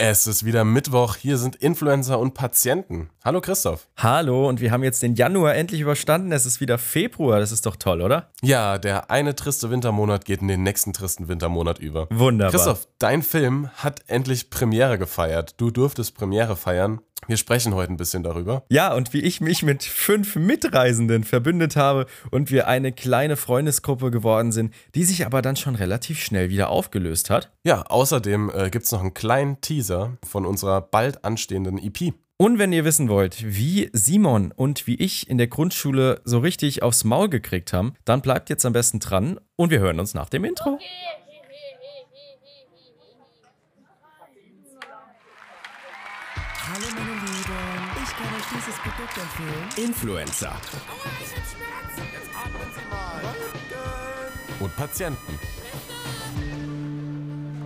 [0.00, 3.10] Es ist wieder Mittwoch, hier sind Influencer und Patienten.
[3.28, 3.88] Hallo Christoph.
[3.98, 6.32] Hallo, und wir haben jetzt den Januar endlich überstanden.
[6.32, 8.30] Es ist wieder Februar, das ist doch toll, oder?
[8.40, 12.06] Ja, der eine triste Wintermonat geht in den nächsten tristen Wintermonat über.
[12.08, 12.52] Wunderbar.
[12.52, 15.56] Christoph, dein Film hat endlich Premiere gefeiert.
[15.58, 17.02] Du durftest Premiere feiern.
[17.26, 18.62] Wir sprechen heute ein bisschen darüber.
[18.70, 24.10] Ja, und wie ich mich mit fünf Mitreisenden verbündet habe und wir eine kleine Freundesgruppe
[24.10, 27.52] geworden sind, die sich aber dann schon relativ schnell wieder aufgelöst hat.
[27.62, 32.14] Ja, außerdem äh, gibt es noch einen kleinen Teaser von unserer bald anstehenden EP.
[32.40, 36.84] Und wenn ihr wissen wollt, wie Simon und wie ich in der Grundschule so richtig
[36.84, 40.28] aufs Maul gekriegt haben, dann bleibt jetzt am besten dran und wir hören uns nach
[40.28, 40.74] dem Intro.
[40.74, 40.84] Okay.
[46.72, 47.42] Hallo meine Lieben,
[48.04, 49.88] ich kann euch dieses Produkt empfehlen.
[49.88, 50.52] Influencer.
[54.60, 55.57] Und Patienten.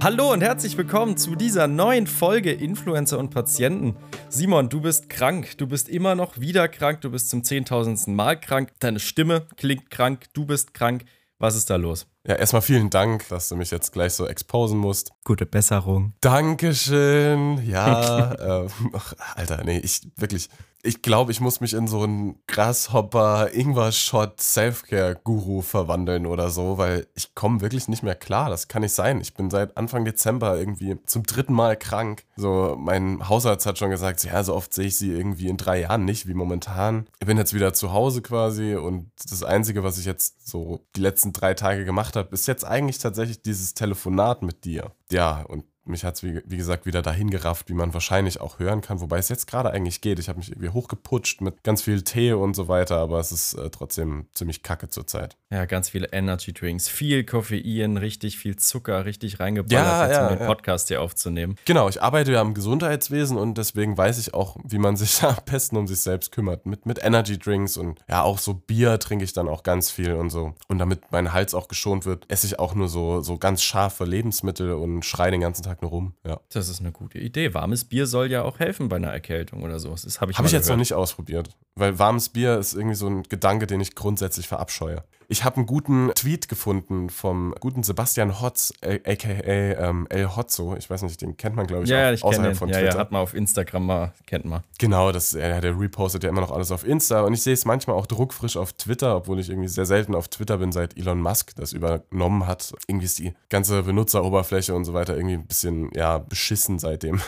[0.02, 3.95] Hallo und herzlich willkommen zu dieser neuen Folge Influencer und Patienten.
[4.28, 5.56] Simon, du bist krank.
[5.59, 7.03] Du bist immer noch wieder krank.
[7.03, 8.72] Du bist zum zehntausendsten Mal krank.
[8.81, 10.25] Deine Stimme klingt krank.
[10.33, 11.05] Du bist krank.
[11.39, 12.09] Was ist da los?
[12.27, 15.12] Ja, erstmal vielen Dank, dass du mich jetzt gleich so exposen musst.
[15.22, 16.14] Gute Besserung.
[16.20, 17.64] Dankeschön.
[17.64, 18.33] Ja,
[18.64, 20.48] äh, ach, Alter, nee, ich wirklich,
[20.84, 27.06] ich glaube, ich muss mich in so einen Grasshopper Ingwer-Shot Selfcare-Guru verwandeln oder so, weil
[27.14, 28.50] ich komme wirklich nicht mehr klar.
[28.50, 29.20] Das kann nicht sein.
[29.20, 32.25] Ich bin seit Anfang Dezember irgendwie zum dritten Mal krank.
[32.36, 35.80] So, mein Hausarzt hat schon gesagt, ja, so oft sehe ich sie irgendwie in drei
[35.80, 37.06] Jahren nicht wie momentan.
[37.20, 41.00] Ich bin jetzt wieder zu Hause quasi und das Einzige, was ich jetzt so die
[41.00, 44.91] letzten drei Tage gemacht habe, ist jetzt eigentlich tatsächlich dieses Telefonat mit dir.
[45.12, 48.58] Ja, und mich hat es, wie, wie, gesagt, wieder dahin gerafft, wie man wahrscheinlich auch
[48.58, 50.19] hören kann, wobei es jetzt gerade eigentlich geht.
[50.19, 53.55] Ich habe mich irgendwie hochgeputscht mit ganz viel Tee und so weiter, aber es ist
[53.55, 55.36] äh, trotzdem ziemlich kacke zurzeit.
[55.50, 60.38] Ja, ganz viele Energy Drinks, viel Koffein, richtig viel Zucker, richtig reingeballert, ja, ja, um
[60.38, 60.97] den Podcast ja.
[60.97, 61.56] hier aufzunehmen.
[61.64, 65.36] Genau, ich arbeite ja im Gesundheitswesen und deswegen weiß ich auch, wie man sich am
[65.44, 66.64] besten um sich selbst kümmert.
[66.64, 70.14] Mit, mit Energy Drinks und ja, auch so Bier trinke ich dann auch ganz viel
[70.14, 70.54] und so.
[70.69, 74.04] Und damit mein Hals auch geschont wird, esse ich auch nur so, so ganz scharfe
[74.04, 76.15] Lebensmittel und schreie den ganzen Tag Tag nur rum.
[76.27, 76.41] Ja.
[76.53, 77.55] Das ist eine gute Idee.
[77.55, 79.91] Warmes Bier soll ja auch helfen bei einer Erkältung oder so.
[79.91, 83.06] Das habe ich, hab ich jetzt noch nicht ausprobiert, weil warmes Bier ist irgendwie so
[83.09, 85.05] ein Gedanke, den ich grundsätzlich verabscheue.
[85.28, 90.77] Ich habe einen guten Tweet gefunden vom guten Sebastian Hotz, aka ähm, El Hotzo.
[90.77, 92.84] Ich weiß nicht, den kennt man, glaube ich, ja, auch ich außerhalb von Twitter.
[92.84, 94.62] Ja, ja, hat man auf Instagram mal, kennt man.
[94.78, 97.65] Genau, das, er, der repostet ja immer noch alles auf Insta und ich sehe es
[97.65, 101.22] manchmal auch druckfrisch auf Twitter, obwohl ich irgendwie sehr selten auf Twitter bin, seit Elon
[101.22, 102.75] Musk das übernommen hat.
[102.87, 107.22] Irgendwie ist die ganze Benutzeroberfläche und so weiter irgendwie ein bisschen, ja, beschissen seitdem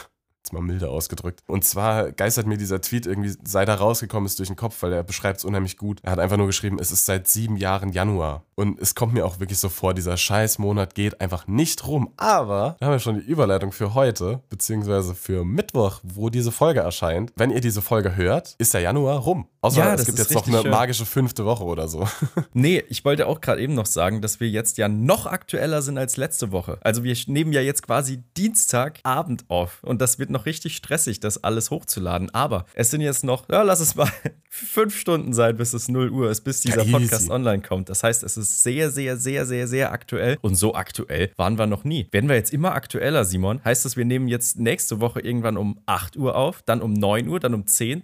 [0.45, 1.43] jetzt mal milder ausgedrückt.
[1.47, 4.93] Und zwar geistert mir dieser Tweet irgendwie, seit er rausgekommen ist, durch den Kopf, weil
[4.93, 6.01] er beschreibt es unheimlich gut.
[6.03, 8.45] Er hat einfach nur geschrieben, es ist seit sieben Jahren Januar.
[8.57, 12.13] Und es kommt mir auch wirklich so vor, dieser Scheißmonat geht einfach nicht rum.
[12.17, 16.81] Aber da haben wir schon die Überleitung für heute, beziehungsweise für Mittwoch, wo diese Folge
[16.81, 17.33] erscheint.
[17.37, 19.49] Wenn ihr diese Folge hört, ist der Januar rum.
[19.61, 20.71] Außer ja, es gibt jetzt noch eine schön.
[20.71, 22.07] magische fünfte Woche oder so.
[22.53, 25.97] nee, ich wollte auch gerade eben noch sagen, dass wir jetzt ja noch aktueller sind
[25.97, 26.77] als letzte Woche.
[26.83, 29.83] Also wir nehmen ja jetzt quasi Dienstagabend auf.
[29.83, 32.29] Und das wird noch richtig stressig, das alles hochzuladen.
[32.35, 34.11] Aber es sind jetzt noch, ja, lass es mal
[34.51, 37.89] fünf Stunden sein, bis es 0 Uhr ist, bis dieser ja, Podcast online kommt.
[37.89, 40.39] Das heißt, es ist sehr, sehr, sehr, sehr, sehr aktuell.
[40.41, 42.09] Und so aktuell waren wir noch nie.
[42.11, 43.61] Werden wir jetzt immer aktueller, Simon?
[43.65, 47.29] Heißt das, wir nehmen jetzt nächste Woche irgendwann um 8 Uhr auf, dann um 9
[47.29, 48.03] Uhr, dann um 10,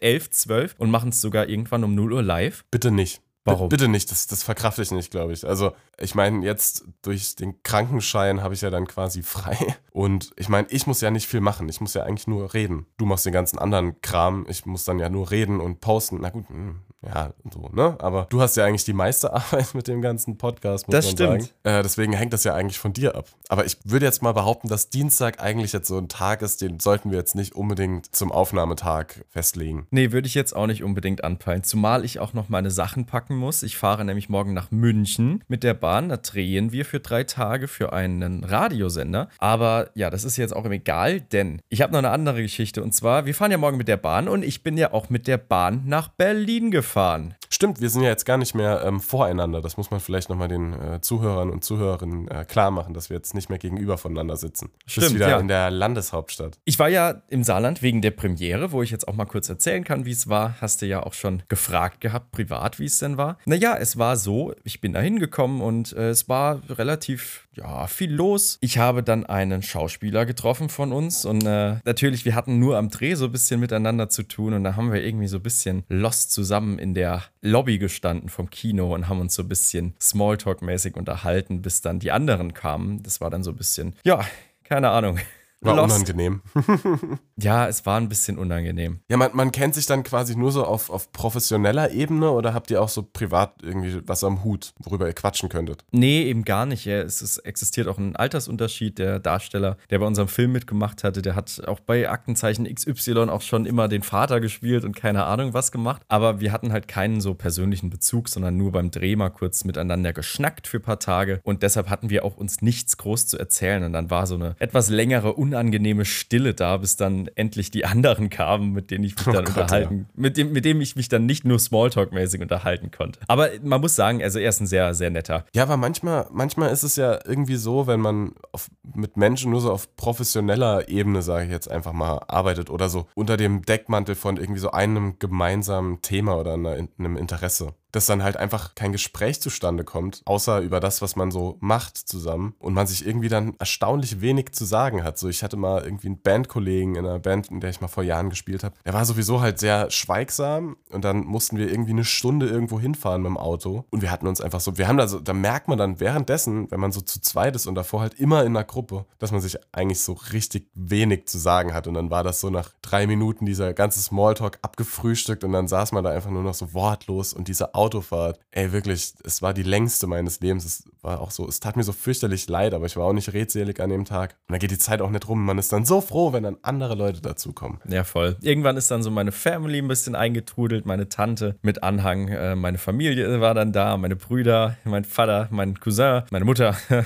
[0.00, 2.64] 11, 12 und machen es sogar irgendwann um 0 Uhr live?
[2.70, 3.22] Bitte nicht.
[3.44, 3.70] Warum?
[3.70, 5.46] Bitte nicht, das, das verkrafte ich nicht, glaube ich.
[5.46, 9.56] Also, ich meine, jetzt durch den Krankenschein habe ich ja dann quasi frei.
[9.92, 11.68] Und ich meine, ich muss ja nicht viel machen.
[11.68, 12.86] Ich muss ja eigentlich nur reden.
[12.98, 14.46] Du machst den ganzen anderen Kram.
[14.48, 16.18] Ich muss dann ja nur reden und posten.
[16.20, 17.96] Na gut, hm, ja, so, ne?
[17.98, 21.12] Aber du hast ja eigentlich die meiste Arbeit mit dem ganzen Podcast, muss das man
[21.12, 21.42] stimmt.
[21.42, 21.78] sagen.
[21.78, 23.26] Äh, deswegen hängt das ja eigentlich von dir ab.
[23.48, 26.78] Aber ich würde jetzt mal behaupten, dass Dienstag eigentlich jetzt so ein Tag ist, den
[26.78, 29.86] sollten wir jetzt nicht unbedingt zum Aufnahmetag festlegen.
[29.90, 31.64] Nee, würde ich jetzt auch nicht unbedingt anpeilen.
[31.64, 33.62] Zumal ich auch noch meine Sachen packen muss.
[33.62, 36.10] Ich fahre nämlich morgen nach München mit der Bahn.
[36.10, 39.30] Da drehen wir für drei Tage für einen Radiosender.
[39.38, 42.82] Aber ja, das ist jetzt auch egal, denn ich habe noch eine andere Geschichte.
[42.82, 45.26] Und zwar, wir fahren ja morgen mit der Bahn und ich bin ja auch mit
[45.26, 47.36] der Bahn nach Berlin gefahren gefahren.
[47.52, 49.60] Stimmt, wir sind ja jetzt gar nicht mehr ähm, voreinander.
[49.60, 53.16] Das muss man vielleicht nochmal den äh, Zuhörern und Zuhörerinnen äh, klar machen, dass wir
[53.16, 54.70] jetzt nicht mehr gegenüber voneinander sitzen.
[54.86, 55.38] Stimmt, Bist wieder ja.
[55.38, 56.58] in der Landeshauptstadt.
[56.64, 59.84] Ich war ja im Saarland wegen der Premiere, wo ich jetzt auch mal kurz erzählen
[59.84, 60.56] kann, wie es war.
[60.60, 63.38] Hast du ja auch schon gefragt gehabt, privat, wie es denn war.
[63.44, 68.12] Naja, es war so, ich bin da hingekommen und äh, es war relativ ja, viel
[68.12, 68.58] los.
[68.60, 72.90] Ich habe dann einen Schauspieler getroffen von uns und äh, natürlich, wir hatten nur am
[72.90, 75.84] Dreh so ein bisschen miteinander zu tun und da haben wir irgendwie so ein bisschen
[75.88, 80.96] lost zusammen in der Lobby gestanden vom Kino und haben uns so ein bisschen Smalltalk-mäßig
[80.96, 83.02] unterhalten, bis dann die anderen kamen.
[83.02, 84.24] Das war dann so ein bisschen, ja,
[84.64, 85.18] keine Ahnung
[85.62, 85.94] War Lost.
[85.94, 86.42] unangenehm.
[87.42, 89.00] Ja, es war ein bisschen unangenehm.
[89.08, 92.70] Ja, man, man kennt sich dann quasi nur so auf, auf professioneller Ebene oder habt
[92.70, 95.84] ihr auch so privat irgendwie was am Hut, worüber ihr quatschen könntet?
[95.90, 96.84] Nee, eben gar nicht.
[96.84, 98.98] Ja, es ist, existiert auch ein Altersunterschied.
[98.98, 103.40] Der Darsteller, der bei unserem Film mitgemacht hatte, der hat auch bei Aktenzeichen XY auch
[103.42, 106.02] schon immer den Vater gespielt und keine Ahnung was gemacht.
[106.08, 110.12] Aber wir hatten halt keinen so persönlichen Bezug, sondern nur beim Dreh mal kurz miteinander
[110.12, 111.40] geschnackt für ein paar Tage.
[111.42, 113.82] Und deshalb hatten wir auch uns nichts groß zu erzählen.
[113.84, 118.30] Und dann war so eine etwas längere, unangenehme Stille da, bis dann endlich die anderen
[118.30, 121.26] kamen, mit denen ich mich dann Gott, unterhalten, mit, dem, mit dem ich mich dann
[121.26, 123.20] nicht nur Smalltalk-mäßig unterhalten konnte.
[123.26, 125.44] Aber man muss sagen, also er ist ein sehr, sehr netter.
[125.52, 129.60] Ja, aber manchmal, manchmal ist es ja irgendwie so, wenn man auf, mit Menschen nur
[129.60, 134.14] so auf professioneller Ebene, sage ich jetzt einfach mal, arbeitet oder so unter dem Deckmantel
[134.14, 137.74] von irgendwie so einem gemeinsamen Thema oder einer, einem Interesse.
[137.92, 141.96] Dass dann halt einfach kein Gespräch zustande kommt, außer über das, was man so macht
[141.96, 145.18] zusammen und man sich irgendwie dann erstaunlich wenig zu sagen hat.
[145.18, 148.02] So, ich hatte mal irgendwie einen Bandkollegen in einer Band, in der ich mal vor
[148.02, 148.74] Jahren gespielt habe.
[148.84, 153.22] Der war sowieso halt sehr schweigsam und dann mussten wir irgendwie eine Stunde irgendwo hinfahren
[153.22, 155.68] mit dem Auto und wir hatten uns einfach so, wir haben da so, da merkt
[155.68, 158.64] man dann währenddessen, wenn man so zu zweit ist und davor halt immer in einer
[158.64, 162.40] Gruppe, dass man sich eigentlich so richtig wenig zu sagen hat und dann war das
[162.40, 166.42] so nach drei Minuten dieser ganze Smalltalk abgefrühstückt und dann saß man da einfach nur
[166.42, 170.84] noch so wortlos und diese Autofahrt, ey wirklich, es war die längste meines Lebens, es
[171.00, 173.80] war auch so, es tat mir so fürchterlich leid, aber ich war auch nicht redselig
[173.80, 176.00] an dem Tag und da geht die Zeit auch nicht rum, man ist dann so
[176.00, 177.80] froh, wenn dann andere Leute dazukommen.
[177.88, 178.36] Ja, voll.
[178.42, 182.78] Irgendwann ist dann so meine Family ein bisschen eingetrudelt, meine Tante mit Anhang, äh, meine
[182.78, 186.76] Familie war dann da, meine Brüder, mein Vater, mein Cousin, meine Mutter.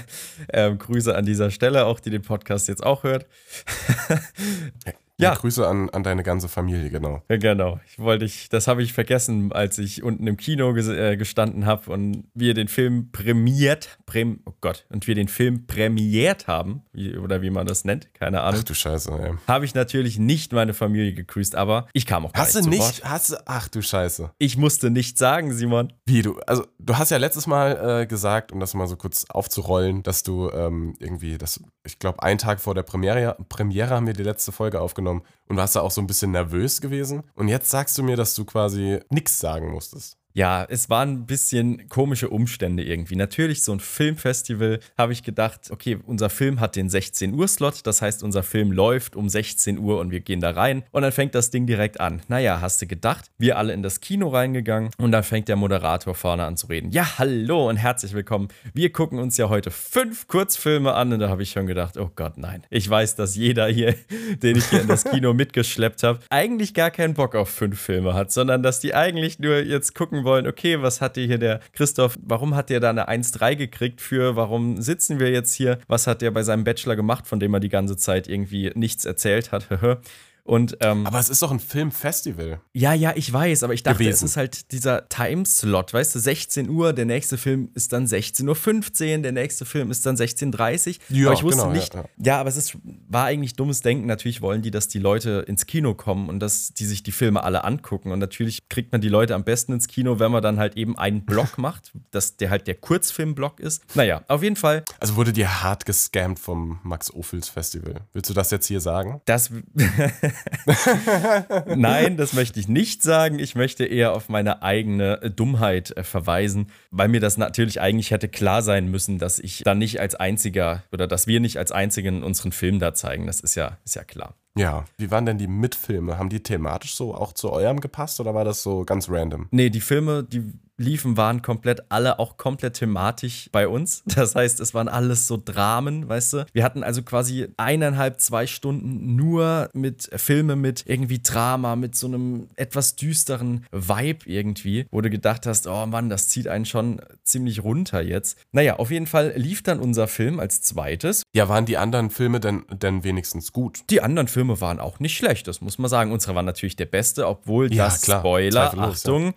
[0.53, 3.27] ähm, Grüße an dieser Stelle, auch die den Podcast jetzt auch hört.
[5.19, 5.31] Ja.
[5.31, 5.35] Ja.
[5.37, 7.23] Grüße an, an deine ganze Familie, genau.
[7.29, 7.79] Ja, genau.
[7.87, 11.67] Ich wollte ich, das habe ich vergessen, als ich unten im Kino ges äh, gestanden
[11.67, 16.83] habe und wir den Film prämiert, präm oh Gott, und wir den Film prämiert haben,
[16.93, 19.35] wie, oder wie man das nennt, keine Ahnung, Ach du Scheiße, ey.
[19.47, 22.71] habe ich natürlich nicht meine Familie gegrüßt, aber ich kam auch gar Hast nicht du
[22.71, 23.11] zu nicht, Wort.
[23.11, 24.33] hast du, ach du Scheiße.
[24.39, 25.93] Ich musste nichts sagen, Simon.
[26.07, 29.27] Wie du, also du hast ja letztes Mal äh, gesagt, um das mal so kurz
[29.29, 34.07] aufzurollen, dass du ähm, irgendwie, das, ich glaube, einen Tag vor der Premiere, Premiere haben
[34.07, 37.23] wir die letzte Folge aufgenommen und warst da auch so ein bisschen nervös gewesen.
[37.35, 40.17] Und jetzt sagst du mir, dass du quasi nichts sagen musstest.
[40.37, 43.15] Ja, es waren ein bisschen komische Umstände irgendwie.
[43.15, 47.87] Natürlich, so ein Filmfestival, habe ich gedacht, okay, unser Film hat den 16 Uhr Slot,
[47.87, 51.13] das heißt, unser Film läuft um 16 Uhr und wir gehen da rein und dann
[51.13, 52.21] fängt das Ding direkt an.
[52.27, 56.17] Naja, hast du gedacht, wir alle in das Kino reingegangen und dann fängt der Moderator
[56.17, 56.91] vorne an zu reden.
[56.91, 58.49] Ja, hallo und herzlich willkommen.
[58.73, 62.11] Wir gucken uns ja heute fünf Kurzfilme an und da habe ich schon gedacht, oh
[62.17, 62.65] Gott, nein.
[62.71, 63.95] Ich weiß, dass jeder hier,
[64.43, 68.15] den ich hier in das Kino mitgeschleppt habe, eigentlich gar keinen Bock auf fünf Filme
[68.15, 71.61] hat, sondern dass die eigentlich nur jetzt gucken wollen, okay, was hat dir hier der
[71.73, 76.07] Christoph, warum hat der da eine 1-3 gekriegt für, warum sitzen wir jetzt hier, was
[76.07, 79.53] hat der bei seinem Bachelor gemacht, von dem er die ganze Zeit irgendwie nichts erzählt
[79.53, 79.69] hat,
[80.45, 82.61] Und ähm, Aber es ist doch ein Filmfestival.
[82.75, 84.27] ja, ja, ich weiß, aber ich dachte, Gewesen.
[84.27, 89.17] es ist halt dieser Timeslot, weißt du, 16 Uhr, der nächste Film ist dann 16.15
[89.17, 91.17] Uhr, der nächste Film ist dann 16.30 Uhr.
[91.17, 91.95] Ja, aber ich wusste genau, ja, nicht.
[91.95, 92.41] Ja, ja.
[92.41, 92.77] aber es ist,
[93.09, 94.07] war eigentlich dummes Denken.
[94.07, 97.43] Natürlich wollen die, dass die Leute ins Kino kommen und dass die sich die Filme
[97.43, 98.13] alle angucken.
[98.13, 100.99] Und natürlich kriegt man die Leute am besten ins Kino, wenn man dann halt eben
[100.99, 103.83] einen Block macht, dass der halt der Kurzfilmblock ist.
[103.97, 108.03] Naja, auf jeden Fall, Also wurde dir hart gescammt vom Max Ophüls Festival.
[108.13, 109.23] Willst du das jetzt hier sagen?
[109.25, 109.51] Das.
[111.77, 113.39] Nein, das möchte ich nicht sagen.
[113.39, 118.11] Ich möchte eher auf meine eigene äh, Dummheit äh, verweisen, weil mir das natürlich eigentlich
[118.11, 121.73] hätte klar sein müssen, dass ich da nicht als einziger oder dass wir nicht als
[121.73, 123.27] einzigen unseren Film da zeigen.
[123.27, 124.35] Das ist ja, ist ja klar.
[124.57, 124.85] Ja.
[124.97, 126.19] Wie waren denn die Mitfilme?
[126.19, 129.49] Haben die thematisch so auch zu eurem gepasst oder war das so ganz random?
[129.51, 134.03] Nee, die Filme, die liefen, waren komplett alle auch komplett thematisch bei uns.
[134.15, 136.47] Das heißt, es waren alles so Dramen, weißt du?
[136.53, 142.07] Wir hatten also quasi eineinhalb, zwei Stunden nur mit Filme mit irgendwie Drama, mit so
[142.07, 147.01] einem etwas düsteren Vibe irgendwie, wo du gedacht hast, oh Mann, das zieht einen schon
[147.25, 148.39] ziemlich runter jetzt.
[148.53, 151.24] Naja, auf jeden Fall lief dann unser Film als zweites.
[151.35, 153.81] Ja, waren die anderen Filme denn, denn wenigstens gut?
[153.91, 156.13] Die anderen Filme waren auch nicht schlecht, das muss man sagen.
[156.13, 159.35] Unsere war natürlich der beste, obwohl Ja, das klar, Spoiler, Achtung,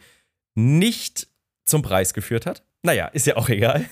[0.53, 1.27] nicht
[1.65, 2.63] zum Preis geführt hat.
[2.83, 3.85] Naja, ist ja auch egal.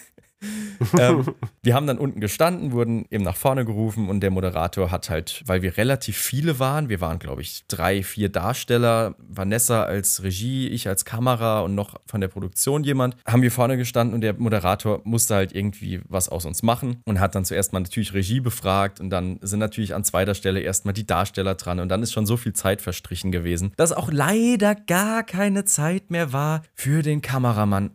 [1.00, 1.26] ähm,
[1.64, 5.44] wir haben dann unten gestanden, wurden eben nach vorne gerufen und der Moderator hat halt,
[5.46, 10.68] weil wir relativ viele waren, wir waren glaube ich drei, vier Darsteller, Vanessa als Regie,
[10.68, 14.34] ich als Kamera und noch von der Produktion jemand, haben wir vorne gestanden und der
[14.34, 18.40] Moderator musste halt irgendwie was aus uns machen und hat dann zuerst mal natürlich Regie
[18.40, 22.14] befragt und dann sind natürlich an zweiter Stelle erstmal die Darsteller dran und dann ist
[22.14, 27.02] schon so viel Zeit verstrichen gewesen, dass auch leider gar keine Zeit mehr war für
[27.02, 27.92] den Kameramann.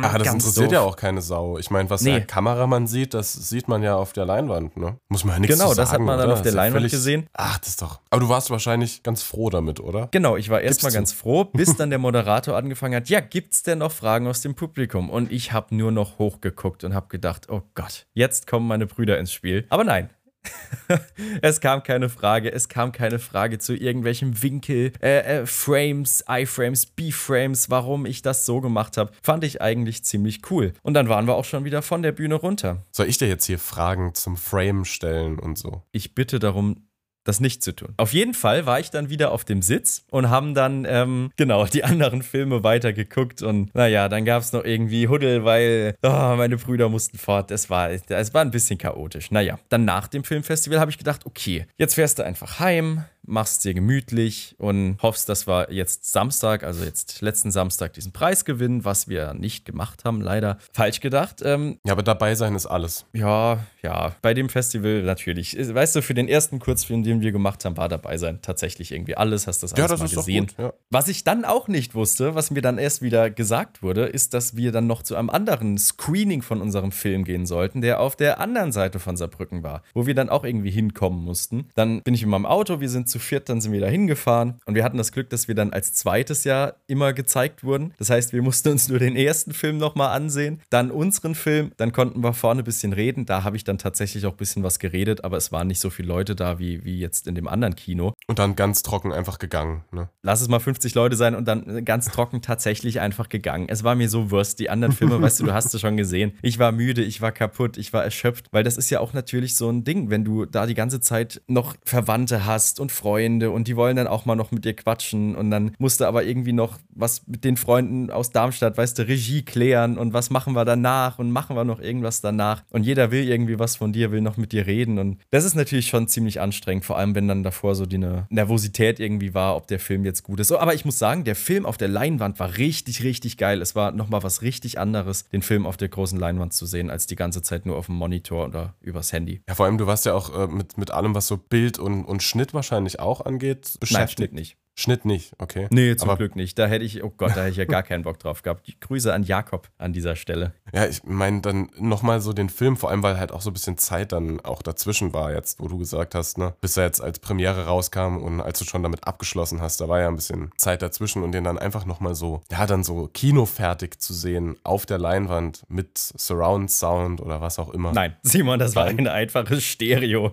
[0.00, 0.04] Mm.
[0.04, 0.72] Ah, das interessiert doof.
[0.72, 1.58] ja auch keine Sau.
[1.58, 2.12] Ich meine, was Nee.
[2.12, 4.96] der Kameramann sieht, das sieht man ja auf der Leinwand, ne?
[5.08, 6.34] Muss man ja nichts Genau, sagen, das hat man dann oder?
[6.34, 7.26] auf der Leinwand gesehen.
[7.32, 8.00] Ach, das ist doch.
[8.10, 10.08] Aber du warst wahrscheinlich ganz froh damit, oder?
[10.10, 13.78] Genau, ich war erstmal ganz froh, bis dann der Moderator angefangen hat, ja, gibt's denn
[13.78, 15.10] noch Fragen aus dem Publikum?
[15.10, 19.18] Und ich habe nur noch hochgeguckt und habe gedacht, oh Gott, jetzt kommen meine Brüder
[19.18, 19.66] ins Spiel.
[19.70, 20.10] Aber nein.
[21.42, 26.86] es kam keine Frage, es kam keine Frage zu irgendwelchem Winkel, äh, äh, Frames, I-Frames,
[26.86, 29.12] B-Frames, warum ich das so gemacht habe.
[29.22, 30.72] Fand ich eigentlich ziemlich cool.
[30.82, 32.84] Und dann waren wir auch schon wieder von der Bühne runter.
[32.90, 35.82] Soll ich dir jetzt hier Fragen zum Frame stellen und so?
[35.92, 36.86] ich bitte darum,
[37.24, 37.94] das nicht zu tun.
[37.96, 41.64] Auf jeden Fall war ich dann wieder auf dem Sitz und haben dann, ähm, genau,
[41.66, 46.56] die anderen Filme weitergeguckt und naja, dann gab es noch irgendwie Huddel, weil oh, meine
[46.56, 47.50] Brüder mussten fort.
[47.50, 49.30] Es war, es war ein bisschen chaotisch.
[49.30, 53.64] Naja, dann nach dem Filmfestival habe ich gedacht, okay, jetzt fährst du einfach heim, machst
[53.64, 58.84] dir gemütlich und hoffst, dass wir jetzt Samstag, also jetzt letzten Samstag, diesen Preis gewinnen,
[58.84, 60.58] was wir nicht gemacht haben, leider.
[60.72, 61.42] Falsch gedacht.
[61.44, 63.04] Ähm, Ja, aber dabei sein ist alles.
[63.12, 65.56] ja, ja, bei dem Festival natürlich.
[65.58, 69.16] Weißt du, für den ersten Kurzfilm, den wir gemacht haben, war dabei sein tatsächlich irgendwie
[69.16, 69.46] alles.
[69.46, 70.48] Hast das alles Ja, das mal ist doch gesehen.
[70.48, 70.72] gut, ja.
[70.90, 74.54] Was ich dann auch nicht wusste, was mir dann erst wieder gesagt wurde, ist, dass
[74.54, 78.38] wir dann noch zu einem anderen Screening von unserem Film gehen sollten, der auf der
[78.38, 81.68] anderen Seite von Saarbrücken war, wo wir dann auch irgendwie hinkommen mussten.
[81.74, 84.60] Dann bin ich in meinem Auto, wir sind zu viert, dann sind wir da hingefahren
[84.66, 87.92] und wir hatten das Glück, dass wir dann als zweites Jahr immer gezeigt wurden.
[87.98, 91.92] Das heißt, wir mussten uns nur den ersten Film nochmal ansehen, dann unseren Film, dann
[91.92, 93.26] konnten wir vorne ein bisschen reden.
[93.26, 95.90] Da habe ich dann tatsächlich auch ein bisschen was geredet, aber es waren nicht so
[95.90, 98.14] viele Leute da wie, wie jetzt in dem anderen Kino.
[98.26, 100.08] Und dann ganz trocken einfach gegangen, ne?
[100.22, 103.66] Lass es mal 50 Leute sein und dann ganz trocken tatsächlich einfach gegangen.
[103.68, 104.58] Es war mir so Wurst.
[104.58, 106.32] Die anderen Filme, weißt du, du hast es schon gesehen.
[106.42, 109.56] Ich war müde, ich war kaputt, ich war erschöpft, weil das ist ja auch natürlich
[109.56, 113.68] so ein Ding, wenn du da die ganze Zeit noch Verwandte hast und Freunde und
[113.68, 116.52] die wollen dann auch mal noch mit dir quatschen und dann musst du aber irgendwie
[116.52, 120.64] noch was mit den Freunden aus Darmstadt, weißt du, Regie klären und was machen wir
[120.64, 124.20] danach und machen wir noch irgendwas danach und jeder will irgendwie was von dir, will
[124.20, 127.42] noch mit dir reden und das ist natürlich schon ziemlich anstrengend, vor allem wenn dann
[127.42, 130.52] davor so die ne Nervosität irgendwie war, ob der Film jetzt gut ist.
[130.52, 133.62] Aber ich muss sagen, der Film auf der Leinwand war richtig, richtig geil.
[133.62, 137.06] Es war nochmal was richtig anderes, den Film auf der großen Leinwand zu sehen, als
[137.06, 139.40] die ganze Zeit nur auf dem Monitor oder übers Handy.
[139.48, 142.04] Ja, vor allem, du warst ja auch äh, mit, mit allem, was so Bild und,
[142.04, 144.16] und Schnitt wahrscheinlich auch angeht, Nein, beschäftigt.
[144.18, 144.56] Schnitt nicht.
[144.80, 145.68] Schnitt nicht, okay.
[145.70, 146.58] Nee, zum Aber- Glück nicht.
[146.58, 148.66] Da hätte ich, oh Gott, da hätte ich ja gar keinen Bock drauf gehabt.
[148.66, 150.52] Die Grüße an Jakob an dieser Stelle.
[150.72, 153.52] Ja, ich meine dann nochmal so den Film, vor allem weil halt auch so ein
[153.52, 157.00] bisschen Zeit dann auch dazwischen war jetzt, wo du gesagt hast, ne, bis er jetzt
[157.02, 160.50] als Premiere rauskam und als du schon damit abgeschlossen hast, da war ja ein bisschen
[160.56, 164.86] Zeit dazwischen und den dann einfach nochmal so, ja, dann so kinofertig zu sehen auf
[164.86, 167.92] der Leinwand mit Surround Sound oder was auch immer.
[167.92, 170.32] Nein, Simon, das war ein einfaches Stereo.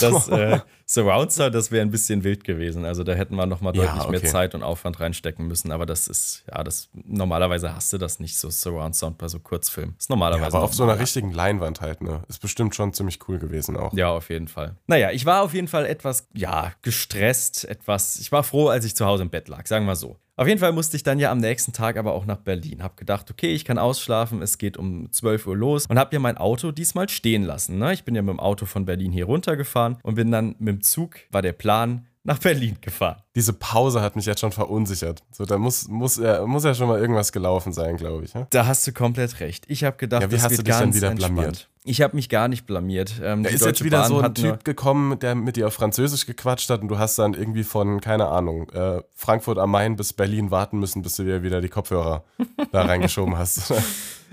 [0.00, 2.84] Das äh, Surround Sound, das wäre ein bisschen wild gewesen.
[2.84, 4.28] Also da hätten wir nochmal Ja, deutlich mehr okay.
[4.28, 5.72] Zeit und Aufwand reinstecken müssen.
[5.72, 9.38] Aber das ist, ja, das normalerweise hast du das nicht so Surround Sound bei so
[9.38, 9.94] Kurzfilmen.
[9.98, 10.52] Ist normalerweise.
[10.52, 12.22] Ja, aber auf so einer richtigen Leinwand halt, ne?
[12.28, 13.92] Ist bestimmt schon ziemlich cool gewesen auch.
[13.94, 14.76] Ja, auf jeden Fall.
[14.86, 18.18] Naja, ich war auf jeden Fall etwas, ja, gestresst, etwas.
[18.18, 20.18] Ich war froh, als ich zu Hause im Bett lag, sagen wir so.
[20.36, 22.82] Auf jeden Fall musste ich dann ja am nächsten Tag aber auch nach Berlin.
[22.82, 26.18] Hab gedacht, okay, ich kann ausschlafen, es geht um 12 Uhr los und hab ja
[26.18, 27.78] mein Auto diesmal stehen lassen.
[27.78, 27.92] Ne?
[27.92, 30.82] Ich bin ja mit dem Auto von Berlin hier runtergefahren und bin dann mit dem
[30.82, 33.22] Zug, war der Plan, nach Berlin gefahren.
[33.34, 35.24] Diese Pause hat mich jetzt schon verunsichert.
[35.32, 38.32] So, da muss, muss, ja, muss ja schon mal irgendwas gelaufen sein, glaube ich.
[38.34, 38.46] Ja?
[38.50, 39.64] Da hast du komplett recht.
[39.68, 41.34] Ich habe gedacht, Ja, wie das hast wird du dich denn ganz wieder entspannt.
[41.36, 41.68] blamiert?
[41.86, 43.20] Ich habe mich gar nicht blamiert.
[43.22, 46.26] Ähm, Da ist jetzt wieder Bahn so ein Typ gekommen, der mit dir auf Französisch
[46.26, 50.12] gequatscht hat und du hast dann irgendwie von, keine Ahnung, äh, Frankfurt am Main bis
[50.12, 52.22] Berlin warten müssen, bis du dir wieder die Kopfhörer
[52.72, 53.72] da reingeschoben hast.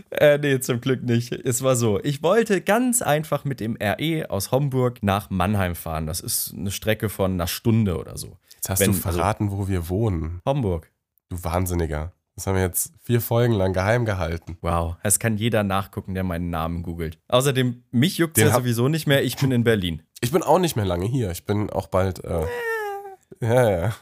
[0.09, 1.31] Äh, nee, zum Glück nicht.
[1.31, 6.07] Es war so, ich wollte ganz einfach mit dem RE aus Homburg nach Mannheim fahren.
[6.07, 8.37] Das ist eine Strecke von einer Stunde oder so.
[8.61, 10.39] Jetzt hast Wenn- du verraten, wo wir wohnen.
[10.45, 10.91] Homburg.
[11.29, 12.11] Du Wahnsinniger.
[12.35, 14.55] Das haben wir jetzt vier Folgen lang geheim gehalten.
[14.61, 17.17] Wow, das kann jeder nachgucken, der meinen Namen googelt.
[17.27, 19.23] Außerdem, mich juckt Den ja sowieso nicht mehr.
[19.23, 20.03] Ich bin in Berlin.
[20.21, 21.31] Ich bin auch nicht mehr lange hier.
[21.31, 22.23] Ich bin auch bald.
[22.23, 22.45] Äh,
[23.41, 23.95] ja, ja.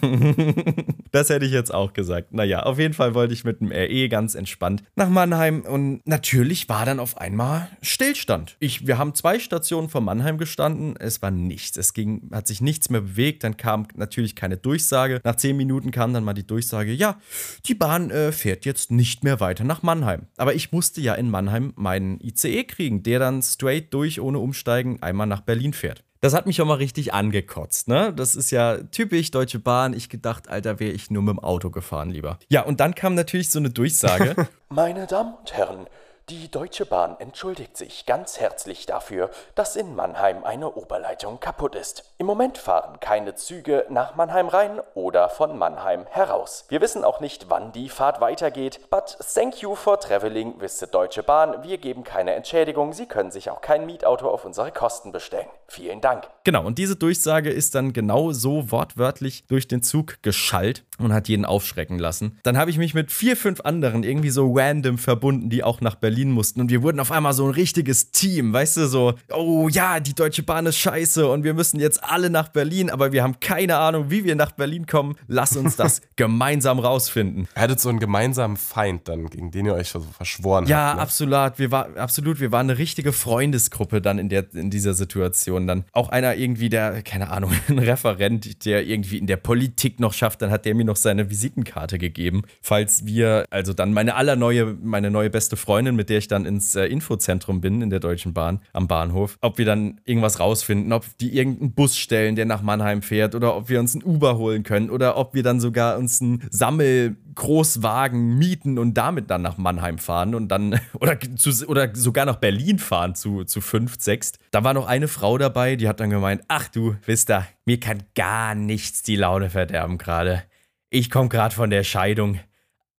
[1.10, 2.32] Das hätte ich jetzt auch gesagt.
[2.32, 6.68] Naja, auf jeden Fall wollte ich mit dem RE ganz entspannt nach Mannheim und natürlich
[6.68, 8.56] war dann auf einmal Stillstand.
[8.58, 10.96] Ich, wir haben zwei Stationen vor Mannheim gestanden.
[10.98, 11.76] Es war nichts.
[11.76, 13.44] Es ging, hat sich nichts mehr bewegt.
[13.44, 15.20] Dann kam natürlich keine Durchsage.
[15.22, 17.20] Nach zehn Minuten kam dann mal die Durchsage: Ja,
[17.66, 20.26] die Bahn äh, fährt jetzt nicht mehr weiter nach Mannheim.
[20.36, 25.02] Aber ich musste ja in Mannheim meinen ICE kriegen, der dann straight durch, ohne Umsteigen,
[25.02, 26.02] einmal nach Berlin fährt.
[26.24, 28.10] Das hat mich schon mal richtig angekotzt, ne?
[28.14, 29.92] Das ist ja typisch Deutsche Bahn.
[29.92, 32.38] Ich gedacht, Alter, wäre ich nur mit dem Auto gefahren lieber.
[32.48, 34.34] Ja, und dann kam natürlich so eine Durchsage.
[34.70, 35.86] Meine Damen und Herren,
[36.30, 42.14] Die Deutsche Bahn entschuldigt sich ganz herzlich dafür, dass in Mannheim eine Oberleitung kaputt ist.
[42.16, 46.64] Im Moment fahren keine Züge nach Mannheim rein oder von Mannheim heraus.
[46.70, 50.86] Wir wissen auch nicht, wann die Fahrt weitergeht, but thank you for traveling with the
[50.90, 51.62] Deutsche Bahn.
[51.62, 55.48] Wir geben keine Entschädigung, Sie können sich auch kein Mietauto auf unsere Kosten bestellen.
[55.68, 56.28] Vielen Dank.
[56.44, 61.28] Genau, und diese Durchsage ist dann genau so wortwörtlich durch den Zug geschallt und hat
[61.28, 62.38] jeden aufschrecken lassen.
[62.44, 65.96] Dann habe ich mich mit vier, fünf anderen irgendwie so random verbunden, die auch nach
[65.96, 66.60] Berlin mussten.
[66.60, 70.14] Und wir wurden auf einmal so ein richtiges Team, weißt du, so, oh ja, die
[70.14, 73.76] Deutsche Bahn ist scheiße und wir müssen jetzt alle nach Berlin, aber wir haben keine
[73.76, 75.16] Ahnung, wie wir nach Berlin kommen.
[75.26, 77.48] Lass uns das gemeinsam rausfinden.
[77.56, 80.96] Ihr hattet so einen gemeinsamen Feind dann, gegen den ihr euch so verschworen Ja, habt.
[80.96, 81.02] ne?
[81.02, 81.58] absolut.
[81.58, 82.40] Wir war, absolut.
[82.40, 85.66] Wir waren eine richtige Freundesgruppe dann in, der, in dieser Situation.
[85.66, 90.12] Dann auch einer irgendwie, der, keine Ahnung, ein Referent, der irgendwie in der Politik noch
[90.12, 92.42] schafft, dann hat der mir noch seine Visitenkarte gegeben.
[92.62, 96.74] Falls wir, also dann meine allerneue, meine neue beste Freundin, mit der ich dann ins
[96.74, 101.04] äh, Infozentrum bin, in der Deutschen Bahn, am Bahnhof, ob wir dann irgendwas rausfinden, ob
[101.18, 104.62] die irgendeinen Bus stellen, der nach Mannheim fährt, oder ob wir uns ein Uber holen
[104.62, 109.98] können, oder ob wir dann sogar uns einen Sammelgroßwagen mieten und damit dann nach Mannheim
[109.98, 114.32] fahren und dann, oder, zu, oder sogar nach Berlin fahren zu, zu fünf, sechs.
[114.50, 117.80] Da war noch eine Frau dabei, die hat dann gemeint, ach du, wisst ihr, mir
[117.80, 120.42] kann gar nichts die Laune verderben gerade.
[120.90, 122.38] Ich komme gerade von der Scheidung.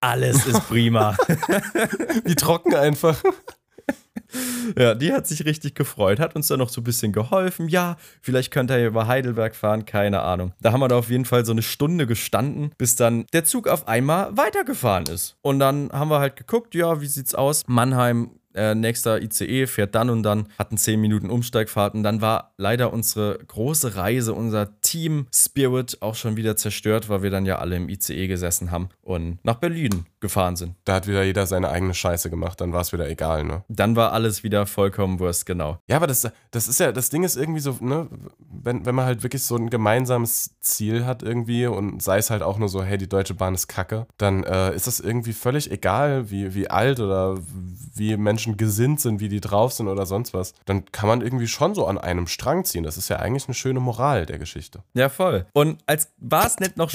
[0.06, 1.18] Alles ist prima.
[2.26, 3.24] Wie trocken einfach.
[4.78, 7.70] ja, die hat sich richtig gefreut, hat uns dann noch so ein bisschen geholfen.
[7.70, 10.54] Ja, vielleicht könnt ihr über Heidelberg fahren, keine Ahnung.
[10.62, 13.68] Da haben wir da auf jeden Fall so eine Stunde gestanden, bis dann der Zug
[13.68, 15.38] auf einmal weitergefahren ist.
[15.42, 17.64] Und dann haben wir halt geguckt, ja, wie sieht's aus?
[17.66, 22.54] Mannheim äh, nächster ICE fährt dann und dann, hatten 10 Minuten Umsteigfahrt und dann war
[22.58, 27.60] leider unsere große Reise, unser Team Spirit auch schon wieder zerstört, weil wir dann ja
[27.60, 30.76] alle im ICE gesessen haben und nach Berlin gefahren sind.
[30.86, 33.64] Da hat wieder jeder seine eigene Scheiße gemacht, dann war es wieder egal, ne?
[33.70, 35.78] Dann war alles wieder vollkommen Wurst, genau.
[35.88, 38.08] Ja, aber das, das ist ja, das Ding ist irgendwie so, ne,
[38.40, 42.42] wenn, wenn man halt wirklich so ein gemeinsames Ziel hat irgendwie und sei es halt
[42.42, 45.72] auch nur so, hey, die Deutsche Bahn ist kacke, dann äh, ist das irgendwie völlig
[45.72, 47.38] egal, wie, wie alt oder
[47.94, 50.54] wie Menschen gesinnt sind, wie die drauf sind oder sonst was.
[50.66, 52.84] Dann kann man irgendwie schon so an einem Strang ziehen.
[52.84, 54.84] Das ist ja eigentlich eine schöne Moral der Geschichte.
[54.94, 55.46] Ja, voll.
[55.54, 56.90] Und als war es nicht noch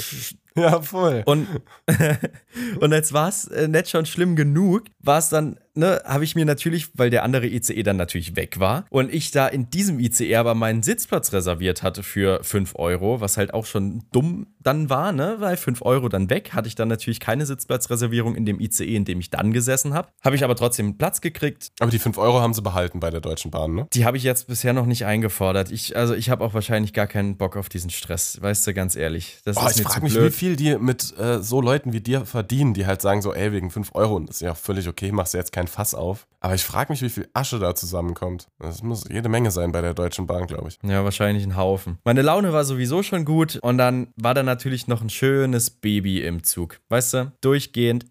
[0.55, 1.23] Ja, voll.
[1.25, 1.47] und,
[2.81, 6.35] und als war es äh, nicht schon schlimm genug, war es dann, ne, habe ich
[6.35, 9.99] mir natürlich, weil der andere ICE dann natürlich weg war und ich da in diesem
[9.99, 14.89] ICE aber meinen Sitzplatz reserviert hatte für 5 Euro, was halt auch schon dumm dann
[14.89, 18.59] war, ne, weil 5 Euro dann weg, hatte ich dann natürlich keine Sitzplatzreservierung in dem
[18.59, 20.09] ICE, in dem ich dann gesessen habe.
[20.23, 21.69] Habe ich aber trotzdem Platz gekriegt.
[21.79, 23.87] Aber die 5 Euro haben sie behalten bei der Deutschen Bahn, ne?
[23.93, 25.71] Die habe ich jetzt bisher noch nicht eingefordert.
[25.71, 28.95] Ich, also ich habe auch wahrscheinlich gar keinen Bock auf diesen Stress, weißt du, ganz
[28.95, 29.39] ehrlich.
[29.45, 30.33] Das Oh, ist ich frage mich, wie blöd.
[30.33, 33.71] viel die mit äh, so Leuten wie dir verdienen, die halt sagen so, ey, wegen
[33.71, 36.27] 5 Euro, und das ist ja auch völlig okay, machst du jetzt kein Fass auf.
[36.39, 38.47] Aber ich frage mich, wie viel Asche da zusammenkommt.
[38.59, 40.79] Das muss jede Menge sein bei der Deutschen Bahn, glaube ich.
[40.83, 41.99] Ja, wahrscheinlich ein Haufen.
[42.03, 46.21] Meine Laune war sowieso schon gut und dann war da natürlich noch ein schönes Baby
[46.23, 46.79] im Zug.
[46.89, 48.05] Weißt du, durchgehend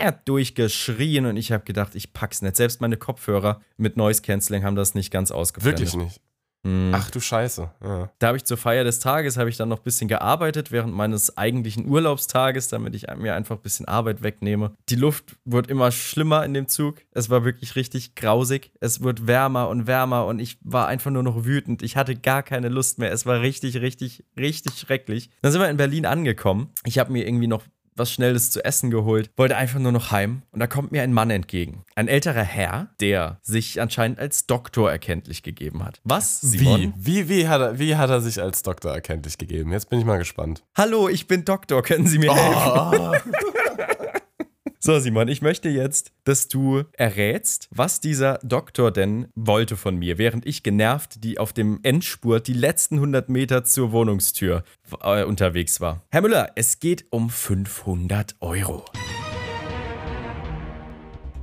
[0.00, 2.56] äh, durchgeschrien und ich habe gedacht, ich pack's nicht.
[2.56, 5.92] Selbst meine Kopfhörer mit Noise Cancelling haben das nicht ganz ausgeblendet.
[5.92, 6.20] Wirklich nicht.
[6.64, 6.92] Hm.
[6.94, 7.70] Ach du Scheiße.
[7.82, 8.10] Ja.
[8.18, 10.94] Da habe ich zur Feier des Tages habe ich dann noch ein bisschen gearbeitet während
[10.94, 14.72] meines eigentlichen Urlaubstages, damit ich mir einfach ein bisschen Arbeit wegnehme.
[14.88, 16.96] Die Luft wird immer schlimmer in dem Zug.
[17.12, 18.72] Es war wirklich richtig grausig.
[18.80, 21.82] Es wird wärmer und wärmer und ich war einfach nur noch wütend.
[21.82, 23.12] Ich hatte gar keine Lust mehr.
[23.12, 25.30] Es war richtig, richtig, richtig schrecklich.
[25.42, 26.70] Dann sind wir in Berlin angekommen.
[26.84, 27.62] Ich habe mir irgendwie noch
[27.96, 31.12] was Schnelles zu essen geholt, wollte einfach nur noch heim und da kommt mir ein
[31.12, 31.84] Mann entgegen.
[31.94, 36.00] Ein älterer Herr, der sich anscheinend als Doktor erkenntlich gegeben hat.
[36.04, 36.94] Was, Simon?
[36.96, 37.28] Wie?
[37.28, 39.72] Wie, wie, hat er, wie hat er sich als Doktor erkenntlich gegeben?
[39.72, 40.64] Jetzt bin ich mal gespannt.
[40.76, 43.32] Hallo, ich bin Doktor, können Sie mir helfen?
[44.86, 50.18] So, Simon, ich möchte jetzt, dass du errätst, was dieser Doktor denn wollte von mir,
[50.18, 54.62] während ich genervt die auf dem Endspurt die letzten 100 Meter zur Wohnungstür
[55.02, 56.02] äh, unterwegs war.
[56.10, 58.84] Herr Müller, es geht um 500 Euro.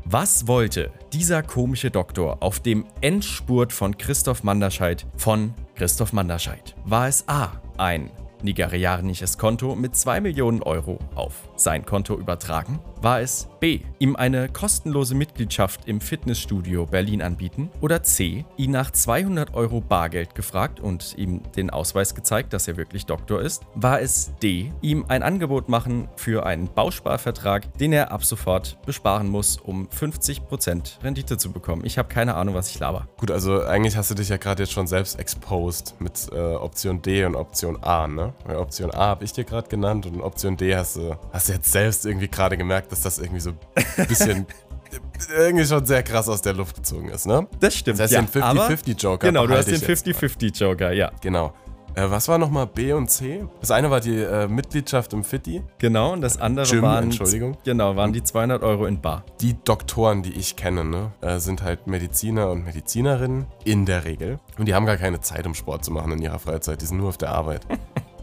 [0.06, 6.76] Was wollte dieser komische Doktor auf dem Endspurt von Christoph Manderscheid von Christoph Manderscheid?
[6.86, 7.60] War es A.
[7.80, 8.12] ein
[8.44, 12.80] nigerianisches Konto mit 2 Millionen Euro auf sein Konto übertragen?
[13.02, 13.80] War es B.
[13.98, 17.72] ihm eine kostenlose Mitgliedschaft im Fitnessstudio Berlin anbieten?
[17.82, 18.46] Oder C.
[18.58, 23.42] ihn nach 200 Euro Bargeld gefragt und ihm den Ausweis gezeigt, dass er wirklich Doktor
[23.42, 23.64] ist?
[23.74, 24.72] War es D.
[24.82, 31.04] ihm ein Angebot machen für einen Bausparvertrag, den er ab sofort besparen muss, um 50%
[31.04, 31.84] Rendite zu bekommen?
[31.86, 33.08] Ich habe keine Ahnung, was ich laber.
[33.18, 37.02] Gut, also eigentlich hast du dich ja gerade jetzt schon selbst exposed mit äh, Option
[37.02, 38.34] D und Option A, ne?
[38.46, 41.51] Weil Option A habe ich dir gerade genannt und Option D hast du, hast du
[41.52, 43.52] jetzt selbst irgendwie gerade gemerkt, dass das irgendwie so
[43.98, 44.46] ein bisschen
[45.38, 47.48] irgendwie schon sehr krass aus der Luft gezogen ist, ne?
[47.60, 48.00] Das stimmt.
[48.00, 50.14] Das heißt, ja, den aber- 50-50-Joker Genau, du hast den ich jetzt mal.
[50.14, 51.12] 50-50-Joker, ja.
[51.22, 51.54] Genau.
[51.94, 53.44] Äh, was war nochmal B und C?
[53.60, 55.62] Das eine war die äh, Mitgliedschaft im Fitti.
[55.78, 57.04] Genau, und das andere Gym, waren.
[57.06, 57.58] Entschuldigung.
[57.66, 59.26] Genau, waren die 200 Euro in Bar.
[59.42, 64.40] Die Doktoren, die ich kenne, ne, äh, sind halt Mediziner und Medizinerinnen in der Regel.
[64.58, 66.82] Und die haben gar keine Zeit, um Sport zu machen in ihrer Freizeit.
[66.82, 67.62] Die sind nur auf der Arbeit.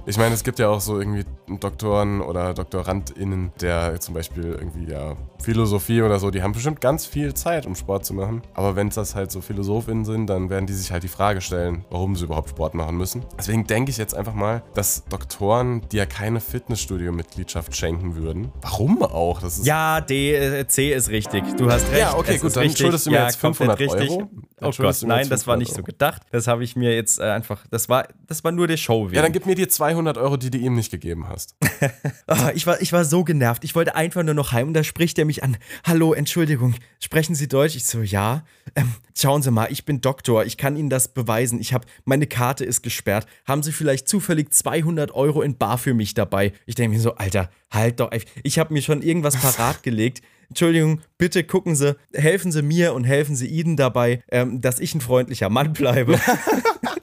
[0.08, 1.26] Ich meine, es gibt ja auch so irgendwie
[1.60, 7.04] Doktoren oder DoktorandInnen, der zum Beispiel irgendwie ja Philosophie oder so, die haben bestimmt ganz
[7.04, 8.40] viel Zeit, um Sport zu machen.
[8.54, 11.42] Aber wenn es das halt so PhilosophInnen sind, dann werden die sich halt die Frage
[11.42, 13.22] stellen, warum sie überhaupt Sport machen müssen.
[13.38, 19.02] Deswegen denke ich jetzt einfach mal, dass Doktoren, die ja keine Fitnessstudio-Mitgliedschaft schenken würden, warum
[19.02, 19.42] auch?
[19.42, 21.44] Das ist Ja, D, äh, C ist richtig.
[21.58, 22.00] Du hast recht.
[22.00, 22.80] Ja, okay, gut, dann richtig.
[22.80, 24.10] schuldest du mir ja, jetzt komplett 500 richtig.
[24.10, 24.30] Euro.
[24.60, 25.84] Oh Dann Gott, du mir nein, das war 500 nicht so Euro.
[25.84, 26.22] gedacht.
[26.32, 29.14] Das habe ich mir jetzt äh, einfach, das war, das war nur der Show wegen.
[29.14, 31.56] Ja, dann gib mir die 200 Euro, die du ihm nicht gegeben hast.
[32.26, 33.64] Ah, ich, war, ich war so genervt.
[33.64, 35.56] Ich wollte einfach nur noch heim und da spricht er mich an.
[35.84, 37.74] Hallo, Entschuldigung, sprechen Sie Deutsch?
[37.74, 38.44] Ich so, ja.
[38.74, 40.44] Ähm, schauen Sie mal, ich bin Doktor.
[40.44, 41.58] Ich kann Ihnen das beweisen.
[41.58, 43.26] Ich habe, meine Karte ist gesperrt.
[43.46, 46.52] Haben Sie vielleicht zufällig 200 Euro in Bar für mich dabei?
[46.66, 48.10] Ich denke mir so, Alter, halt doch.
[48.42, 50.20] Ich habe mir schon irgendwas parat gelegt.
[50.48, 54.94] Entschuldigung, bitte gucken Sie, helfen Sie mir und helfen Sie Ihnen dabei, ähm, dass ich
[54.94, 56.18] ein freundlicher Mann bleibe.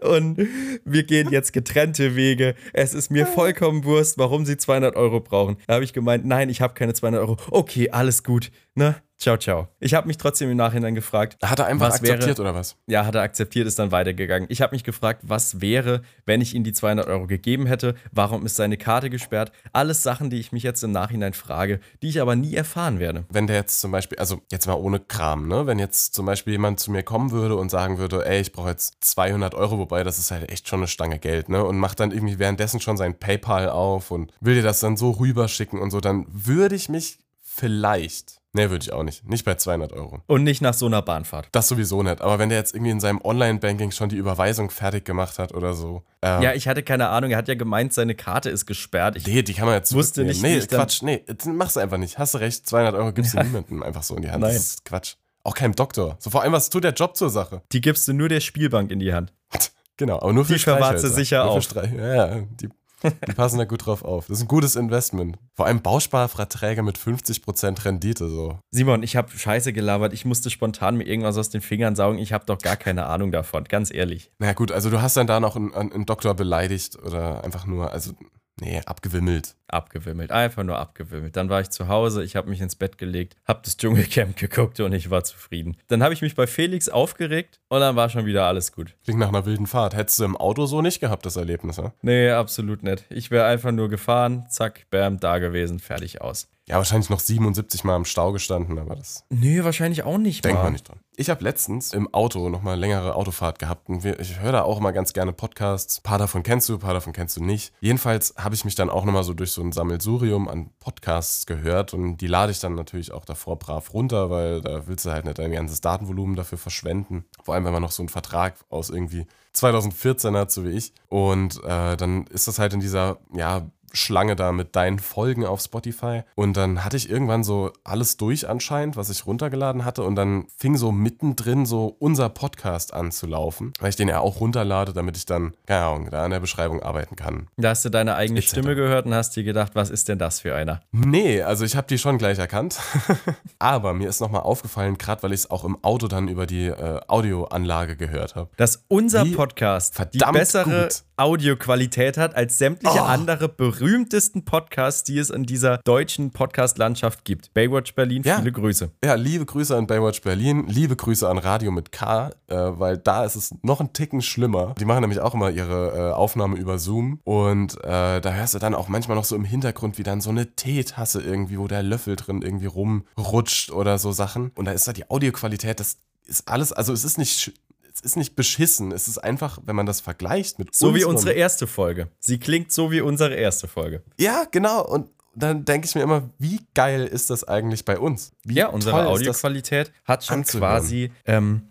[0.00, 0.38] Und
[0.84, 2.54] wir gehen jetzt getrennte Wege.
[2.72, 5.56] Es ist mir vollkommen Wurst, warum sie 200 Euro brauchen.
[5.66, 7.36] Da habe ich gemeint, nein, ich habe keine 200 Euro.
[7.50, 8.50] Okay, alles gut.
[8.74, 8.96] Ne?
[9.20, 9.66] Ciao, ciao.
[9.80, 11.36] Ich habe mich trotzdem im Nachhinein gefragt.
[11.44, 12.76] Hat er einfach was wäre- akzeptiert oder was?
[12.86, 14.46] Ja, hat er akzeptiert, ist dann weitergegangen.
[14.48, 17.96] Ich habe mich gefragt, was wäre, wenn ich ihm die 200 Euro gegeben hätte?
[18.12, 19.50] Warum ist seine Karte gesperrt?
[19.72, 23.24] Alles Sachen, die ich mich jetzt im Nachhinein frage, die ich aber nie erfahren werde.
[23.28, 25.66] Wenn der jetzt zum Beispiel, also jetzt mal ohne Kram, ne?
[25.66, 28.70] Wenn jetzt zum Beispiel jemand zu mir kommen würde und sagen würde, ey, ich brauche
[28.70, 31.64] jetzt 200 Euro, wobei das ist halt echt schon eine Stange Geld, ne?
[31.64, 35.10] Und macht dann irgendwie währenddessen schon sein PayPal auf und will dir das dann so
[35.10, 39.54] rüberschicken und so, dann würde ich mich vielleicht, ne, würde ich auch nicht, nicht bei
[39.54, 40.20] 200 Euro.
[40.26, 41.48] Und nicht nach so einer Bahnfahrt.
[41.52, 42.20] Das sowieso nicht.
[42.20, 45.74] Aber wenn der jetzt irgendwie in seinem Online-Banking schon die Überweisung fertig gemacht hat oder
[45.74, 46.02] so.
[46.22, 47.30] Äh, Ja, ich hatte keine Ahnung.
[47.30, 49.16] Er hat ja gemeint, seine Karte ist gesperrt.
[49.16, 51.02] Ich Nee, die kann man jetzt Wusste nicht, Nee, Quatsch.
[51.02, 52.18] Nee, mach's einfach nicht.
[52.18, 54.42] Hast du recht, 200 Euro gibst du niemandem einfach so in die Hand.
[54.42, 54.54] Nein.
[54.54, 55.14] Das ist Quatsch.
[55.44, 56.16] Auch keinem Doktor.
[56.18, 57.62] So vor allem, was tut der Job zur Sache?
[57.72, 59.32] Die gibst du nur der Spielbank in die Hand.
[59.98, 61.64] Genau, aber nur für Die verwahrt sie sicher auf.
[61.64, 62.68] Streich ja, ja, die,
[63.02, 64.26] die passen da gut drauf auf.
[64.26, 65.38] Das ist ein gutes Investment.
[65.54, 68.58] Vor allem Bausparverträge mit 50% Rendite so.
[68.70, 70.12] Simon, ich habe Scheiße gelabert.
[70.12, 72.18] Ich musste spontan mir irgendwas aus den Fingern saugen.
[72.18, 74.30] Ich habe doch gar keine Ahnung davon, ganz ehrlich.
[74.38, 77.92] Na gut, also du hast dann da noch einen, einen Doktor beleidigt oder einfach nur,
[77.92, 78.12] also,
[78.60, 79.54] nee, abgewimmelt.
[79.66, 81.36] Abgewimmelt, einfach nur abgewimmelt.
[81.36, 84.80] Dann war ich zu Hause, ich habe mich ins Bett gelegt, habe das Dschungelcamp geguckt
[84.80, 85.76] und ich war zufrieden.
[85.88, 88.94] Dann habe ich mich bei Felix aufgeregt und dann war schon wieder alles gut.
[89.04, 89.94] Klingt nach einer wilden Fahrt.
[89.94, 91.92] Hättest du im Auto so nicht gehabt, das Erlebnis, ja?
[92.02, 93.04] Nee, absolut nicht.
[93.10, 96.48] Ich wäre einfach nur gefahren, zack, bam, da gewesen, fertig aus.
[96.68, 100.44] Ja, wahrscheinlich noch 77 Mal im Stau gestanden, aber das Nee, wahrscheinlich auch nicht.
[100.44, 100.64] denkt mal.
[100.64, 101.00] man nicht dran.
[101.16, 104.78] Ich habe letztens im Auto nochmal längere Autofahrt gehabt und wir, ich höre da auch
[104.78, 105.98] immer ganz gerne Podcasts.
[105.98, 107.72] Ein paar davon kennst du, ein paar davon kennst du nicht.
[107.80, 111.94] Jedenfalls habe ich mich dann auch nochmal so durch so ein Sammelsurium an Podcasts gehört
[111.94, 115.24] und die lade ich dann natürlich auch davor brav runter, weil da willst du halt
[115.24, 117.24] nicht dein ganzes Datenvolumen dafür verschwenden.
[117.42, 120.92] Vor allem, wenn man noch so einen Vertrag aus irgendwie 2014 hat, so wie ich.
[121.08, 125.60] Und äh, dann ist das halt in dieser, ja, Schlange da mit deinen Folgen auf
[125.60, 126.22] Spotify.
[126.34, 130.02] Und dann hatte ich irgendwann so alles durch anscheinend, was ich runtergeladen hatte.
[130.02, 134.20] Und dann fing so mittendrin so unser Podcast an zu laufen, weil ich den ja
[134.20, 137.48] auch runterlade, damit ich dann, keine Ahnung, da an der Beschreibung arbeiten kann.
[137.56, 138.50] Da hast du deine eigene Etc.
[138.50, 140.80] Stimme gehört und hast dir gedacht, was ist denn das für einer?
[140.92, 142.78] Nee, also ich habe die schon gleich erkannt.
[143.58, 146.66] Aber mir ist nochmal aufgefallen, gerade weil ich es auch im Auto dann über die
[146.66, 148.50] äh, Audioanlage gehört habe.
[148.56, 151.02] Dass unser Podcast die verdammt bessere gut.
[151.16, 153.02] Audioqualität hat als sämtliche Oh.
[153.04, 153.48] andere
[153.78, 157.54] berühmtesten Podcasts, die es in dieser deutschen Podcast-Landschaft gibt.
[157.54, 158.38] Baywatch Berlin, Ja.
[158.38, 158.90] viele Grüße.
[159.04, 163.24] Ja, liebe Grüße an Baywatch Berlin, liebe Grüße an Radio mit K, äh, weil da
[163.24, 164.74] ist es noch ein Ticken schlimmer.
[164.80, 168.58] Die machen nämlich auch immer ihre äh, Aufnahme über Zoom und äh, da hörst du
[168.58, 171.82] dann auch manchmal noch so im Hintergrund, wie dann so eine Teetasse irgendwie, wo der
[171.82, 174.50] Löffel drin irgendwie rumrutscht oder so Sachen.
[174.56, 177.52] Und da ist da die Audioqualität, das ist alles, also es ist nicht,
[177.98, 181.32] es ist nicht beschissen, es ist einfach, wenn man das vergleicht mit So wie unsere
[181.32, 182.08] erste Folge.
[182.20, 184.02] Sie klingt so wie unsere erste Folge.
[184.18, 184.84] Ja, genau.
[184.86, 188.32] Und dann denke ich mir immer, wie geil ist das eigentlich bei uns?
[188.44, 189.06] Wie Ja, unsere?
[189.06, 190.80] Audioqualität hat schon anzuhören.
[190.80, 191.62] quasi ähm,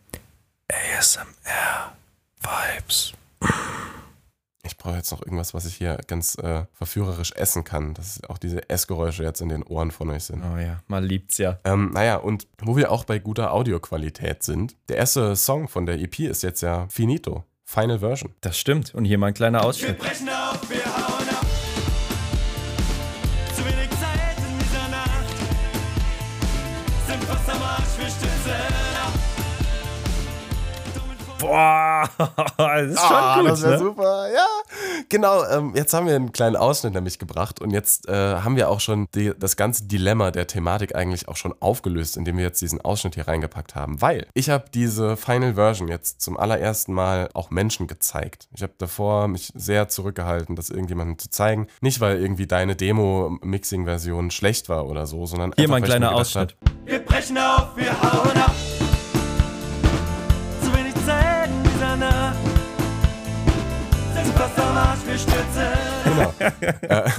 [0.69, 3.13] ASMR-Vibes.
[4.67, 8.37] Ich brauche jetzt noch irgendwas, was ich hier ganz äh, verführerisch essen kann, dass auch
[8.37, 10.43] diese Essgeräusche jetzt in den Ohren von euch sind.
[10.43, 11.59] Oh ja, man liebt's ja.
[11.63, 15.99] Ähm, naja, und wo wir auch bei guter Audioqualität sind, der erste Song von der
[15.99, 18.33] EP ist jetzt ja Finito, Final Version.
[18.41, 18.93] Das stimmt.
[18.93, 19.97] Und hier mal ein kleiner Ausschnitt.
[19.97, 20.76] brechen auf, wir
[31.47, 32.09] Boah,
[32.57, 33.49] das ist schon Ah, gut.
[33.51, 33.79] das wäre ne?
[33.79, 34.45] super, ja.
[35.07, 38.69] Genau, ähm, jetzt haben wir einen kleinen Ausschnitt nämlich gebracht und jetzt äh, haben wir
[38.69, 42.59] auch schon die, das ganze Dilemma der Thematik eigentlich auch schon aufgelöst, indem wir jetzt
[42.61, 44.01] diesen Ausschnitt hier reingepackt haben.
[44.01, 48.49] Weil ich habe diese Final Version jetzt zum allerersten Mal auch Menschen gezeigt.
[48.53, 51.67] Ich habe davor mich sehr zurückgehalten, das irgendjemandem zu zeigen.
[51.79, 55.89] Nicht, weil irgendwie deine Demo-Mixing-Version schlecht war oder so, sondern Hier einfach, mal ein weil
[55.89, 56.57] ich mir kleiner Ausschnitt.
[56.65, 58.51] hab, Wir brechen auf, wir hauen ab.
[65.17, 65.63] Stürzen.
[66.03, 66.33] Genau.
[66.87, 67.09] äh,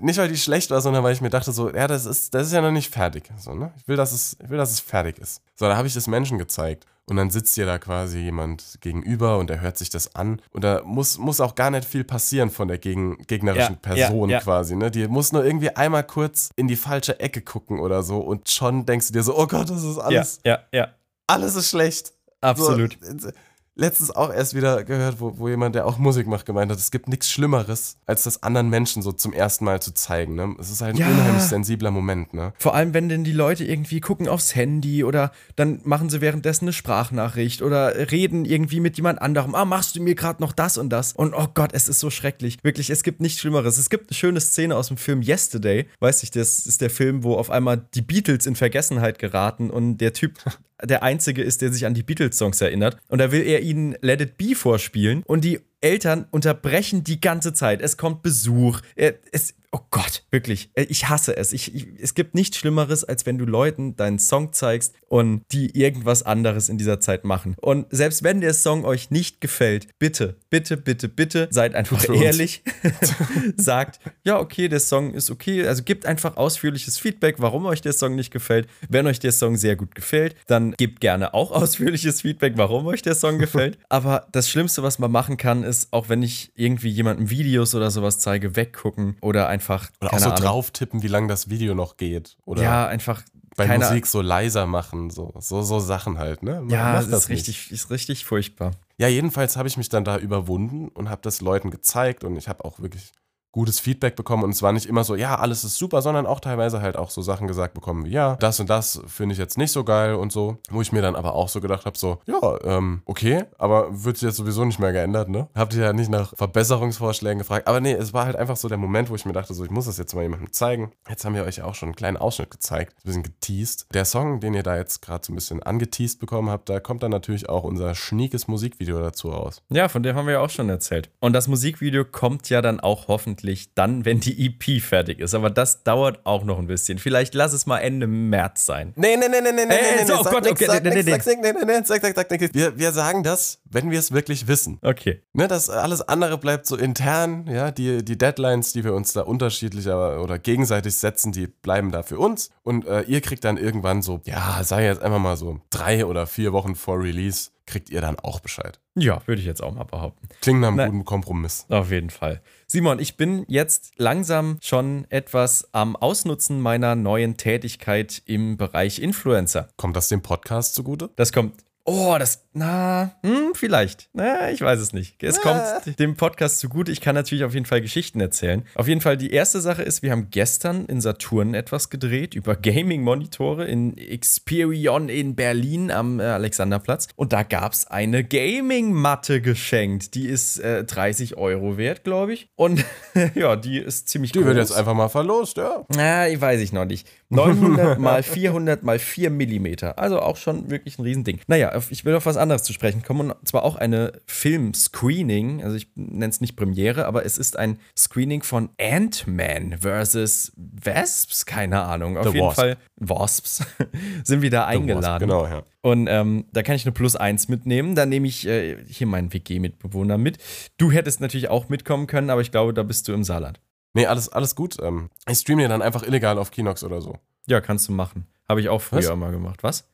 [0.00, 2.48] nicht, weil die schlecht war, sondern weil ich mir dachte, so, ja, das ist, das
[2.48, 3.24] ist ja noch nicht fertig.
[3.38, 3.72] So, ne?
[3.76, 5.40] ich, will, dass es, ich will, dass es fertig ist.
[5.54, 6.86] So, da habe ich das Menschen gezeigt.
[7.06, 10.40] Und dann sitzt dir da quasi jemand gegenüber und der hört sich das an.
[10.50, 14.06] Und da muss, muss auch gar nicht viel passieren von der gegen, gegnerischen Ja, ja,
[14.08, 14.40] Person ja.
[14.40, 14.76] quasi.
[14.76, 14.90] Ne?
[14.90, 18.18] Die muss nur irgendwie einmal kurz in die falsche Ecke gucken oder so.
[18.18, 20.88] Und schon denkst du dir so, oh Gott, das ist Ja, alles, ja, ja,
[21.26, 22.12] alles ist schlecht.
[22.40, 22.96] absolut.
[23.00, 23.32] So, äh,
[23.74, 26.90] letztens auch erst wieder gehört, wo, wo jemand, der auch Musik macht, gemeint hat, es
[26.90, 30.34] gibt nichts Schlimmeres, als das anderen Menschen so zum ersten Mal zu zeigen.
[30.34, 30.54] Ne?
[30.58, 31.08] Es ist halt ein Ja.
[31.08, 32.34] unheimlich sensibler Moment.
[32.34, 32.52] Ne?
[32.58, 36.64] Vor allem, wenn denn die Leute irgendwie gucken aufs Handy oder dann machen sie währenddessen
[36.66, 39.54] eine Sprachnachricht oder reden irgendwie mit jemand anderem.
[39.54, 41.12] Ah, machst du mir gerade noch das und das?
[41.14, 42.58] Und oh Gott, es ist so schrecklich.
[42.62, 43.78] Wirklich, es gibt nichts Schlimmeres.
[43.78, 45.86] Es gibt eine schöne Szene aus dem Film Yesterday.
[46.00, 49.96] Weiß ich, das ist der Film, wo auf einmal die Beatles in Vergessenheit geraten und
[49.98, 50.38] der Typ
[50.84, 52.96] der Einzige ist, der sich an die Beatles-Songs erinnert.
[53.08, 57.52] Und da will er ihnen Let It Be vorspielen und die Eltern unterbrechen die ganze
[57.52, 57.82] Zeit.
[57.82, 58.80] Es kommt Besuch.
[58.94, 60.70] Es, oh Gott, wirklich.
[60.74, 61.52] Äh, Ich hasse es.
[61.52, 65.76] Ich, ich, es gibt nichts Schlimmeres, als wenn du Leuten deinen Song zeigst und die
[65.78, 67.56] irgendwas anderes in dieser Zeit machen.
[67.60, 72.62] Und selbst wenn der Song euch nicht gefällt, bitte, bitte, bitte, bitte, seid einfach ehrlich.
[73.56, 75.66] Sagt, ja, okay, der Song ist okay.
[75.66, 78.68] Also gebt einfach ausführliches Feedback, warum euch der Song nicht gefällt.
[78.88, 83.00] Wenn euch der Song sehr gut gefällt, dann gebt gerne auch ausführliches Feedback, warum euch
[83.00, 83.78] der Song gefällt.
[83.88, 87.90] Aber das Schlimmste, was man machen kann, ist, auch wenn ich irgendwie jemandem Videos oder
[87.90, 89.61] sowas zeige, weggucken oder einfach
[90.00, 90.40] Oder auch so Ahnung.
[90.40, 92.36] drauf tippen, wie lang das Video noch geht.
[92.44, 93.22] Oder Ja, einfach
[93.56, 95.10] bei keine Musik so leiser machen.
[95.10, 96.42] So, so, so Sachen halt.
[96.42, 96.64] Ne?
[96.68, 98.72] Ja, Macht das ist richtig, ist richtig furchtbar.
[98.98, 102.48] Ja, jedenfalls habe ich mich dann da überwunden und habe das Leuten gezeigt und ich
[102.48, 103.12] habe auch wirklich
[103.52, 106.40] gutes Feedback bekommen und es war nicht immer so, ja, alles ist super, sondern auch
[106.40, 109.58] teilweise halt auch so Sachen gesagt bekommen wie, ja, das und das finde ich jetzt
[109.58, 112.18] nicht so geil und so, wo ich mir dann aber auch so gedacht habe, so,
[112.26, 115.48] ja, ähm, okay, aber wird sich jetzt sowieso nicht mehr geändert, ne?
[115.54, 118.78] Habt ihr ja nicht nach Verbesserungsvorschlägen gefragt, aber nee, es war halt einfach so der
[118.78, 120.92] Moment, wo ich mir dachte, so, ich muss das jetzt mal jemandem zeigen.
[121.08, 123.86] Jetzt haben wir euch auch schon einen kleinen Ausschnitt gezeigt, ein bisschen geteased.
[123.92, 127.02] Der Song, den ihr da jetzt gerade so ein bisschen angeteased bekommen habt, da kommt
[127.02, 129.60] dann natürlich auch unser schniekes Musikvideo dazu raus.
[129.68, 131.10] Ja, von dem haben wir ja auch schon erzählt.
[131.20, 133.41] Und das Musikvideo kommt ja dann auch hoffentlich
[133.74, 135.34] dann, wenn die EP fertig ist.
[135.34, 136.98] Aber das dauert auch noch ein bisschen.
[136.98, 138.92] Vielleicht lass es mal Ende März sein.
[138.96, 141.02] Nee, nee, nee, nee, nee, nee, Äh, nee, nee, oh Gott, okay, nee, nee, nee,
[141.02, 142.54] nee, nee, sag, sag, sag.
[142.54, 144.78] Wir, wir sagen das, wenn wir es wirklich wissen.
[144.82, 145.22] Okay.
[145.32, 149.22] Ne, das alles andere bleibt so intern, ja, die, die Deadlines, die wir uns da
[149.22, 154.02] unterschiedlicher oder gegenseitig setzen, die bleiben da für uns und äh, ihr kriegt dann irgendwann
[154.02, 158.00] so, ja, sei jetzt einfach mal so drei oder vier Wochen vor Release, kriegt ihr
[158.00, 158.80] dann auch Bescheid.
[158.94, 160.28] Ja, würde ich jetzt auch mal behaupten.
[160.40, 160.90] Klingt nach einem Nein.
[160.90, 161.66] guten Kompromiss.
[161.68, 162.42] Auf jeden Fall.
[162.66, 169.68] Simon, ich bin jetzt langsam schon etwas am Ausnutzen meiner neuen Tätigkeit im Bereich Influencer.
[169.76, 171.10] Kommt das dem Podcast zugute?
[171.16, 171.54] Das kommt.
[171.84, 172.44] Oh, das.
[172.54, 174.08] Na, hm, vielleicht.
[174.12, 175.20] Na, ich weiß es nicht.
[175.22, 175.62] Es kommt
[175.98, 176.92] dem Podcast zugute.
[176.92, 178.64] Ich kann natürlich auf jeden Fall Geschichten erzählen.
[178.76, 182.54] Auf jeden Fall, die erste Sache ist, wir haben gestern in Saturn etwas gedreht über
[182.54, 187.08] Gaming-Monitore in Experion in Berlin am äh, Alexanderplatz.
[187.16, 190.14] Und da gab es eine Gaming-Matte geschenkt.
[190.14, 192.48] Die ist äh, 30 Euro wert, glaube ich.
[192.54, 192.84] Und
[193.34, 194.46] ja, die ist ziemlich Die groß.
[194.48, 195.84] wird jetzt einfach mal verlost, ja.
[195.88, 197.08] Na, ich weiß ich noch nicht.
[197.32, 199.98] 900 mal 400 mal 4 Millimeter.
[199.98, 201.40] Also auch schon wirklich ein Riesending.
[201.46, 203.30] Naja, ich will auf was anderes zu sprechen kommen.
[203.30, 205.62] Und zwar auch eine Film-Screening.
[205.62, 211.46] Also ich nenne es nicht Premiere, aber es ist ein Screening von Ant-Man versus Wasps.
[211.46, 212.16] Keine Ahnung.
[212.16, 212.56] Auf The jeden Wasp.
[212.56, 213.66] Fall Wasps
[214.24, 215.28] sind wir da eingeladen.
[215.28, 215.62] Genau, ja.
[215.82, 217.94] Und ähm, da kann ich eine Plus 1 mitnehmen.
[217.94, 220.38] Da nehme ich äh, hier meinen WG-Mitbewohner mit.
[220.78, 223.60] Du hättest natürlich auch mitkommen können, aber ich glaube, da bist du im Saarland.
[223.94, 224.76] Nee, alles, alles gut.
[224.80, 227.18] Ähm, ich streame dir dann einfach illegal auf Kinox oder so.
[227.46, 228.26] Ja, kannst du machen.
[228.48, 229.16] Habe ich auch früher Was?
[229.16, 229.62] mal gemacht.
[229.62, 229.86] Was?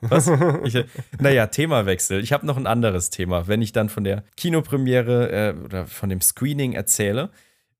[0.00, 0.30] Was?
[0.64, 0.84] Ich, äh,
[1.18, 2.20] naja, Themawechsel.
[2.22, 3.46] Ich habe noch ein anderes Thema.
[3.46, 7.30] Wenn ich dann von der Kinopremiere äh, oder von dem Screening erzähle,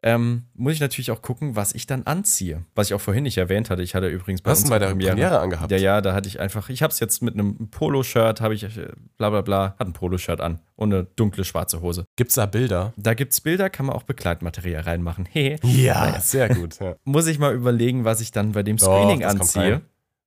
[0.03, 2.65] ähm, muss ich natürlich auch gucken, was ich dann anziehe.
[2.77, 3.83] Was ich auch vorhin nicht erwähnt hatte.
[3.83, 5.73] Ich hatte übrigens bei Was unserer bei der Premiere angehabt?
[5.73, 8.63] Ja, ja, da hatte ich einfach, ich habe es jetzt mit einem Poloshirt, habe ich,
[8.63, 12.05] äh, bla bla bla, hat ein Poloshirt an und eine dunkle schwarze Hose.
[12.17, 12.93] Gibt's da Bilder?
[12.97, 15.25] Da gibt's Bilder, kann man auch Begleitmaterial reinmachen.
[15.33, 15.59] Hehe.
[15.65, 16.79] Ja, sehr gut.
[16.79, 19.63] Ja, Muss ich mal überlegen, was ich dann bei dem Doch, Screening kommt anziehe.
[19.73, 19.81] rein.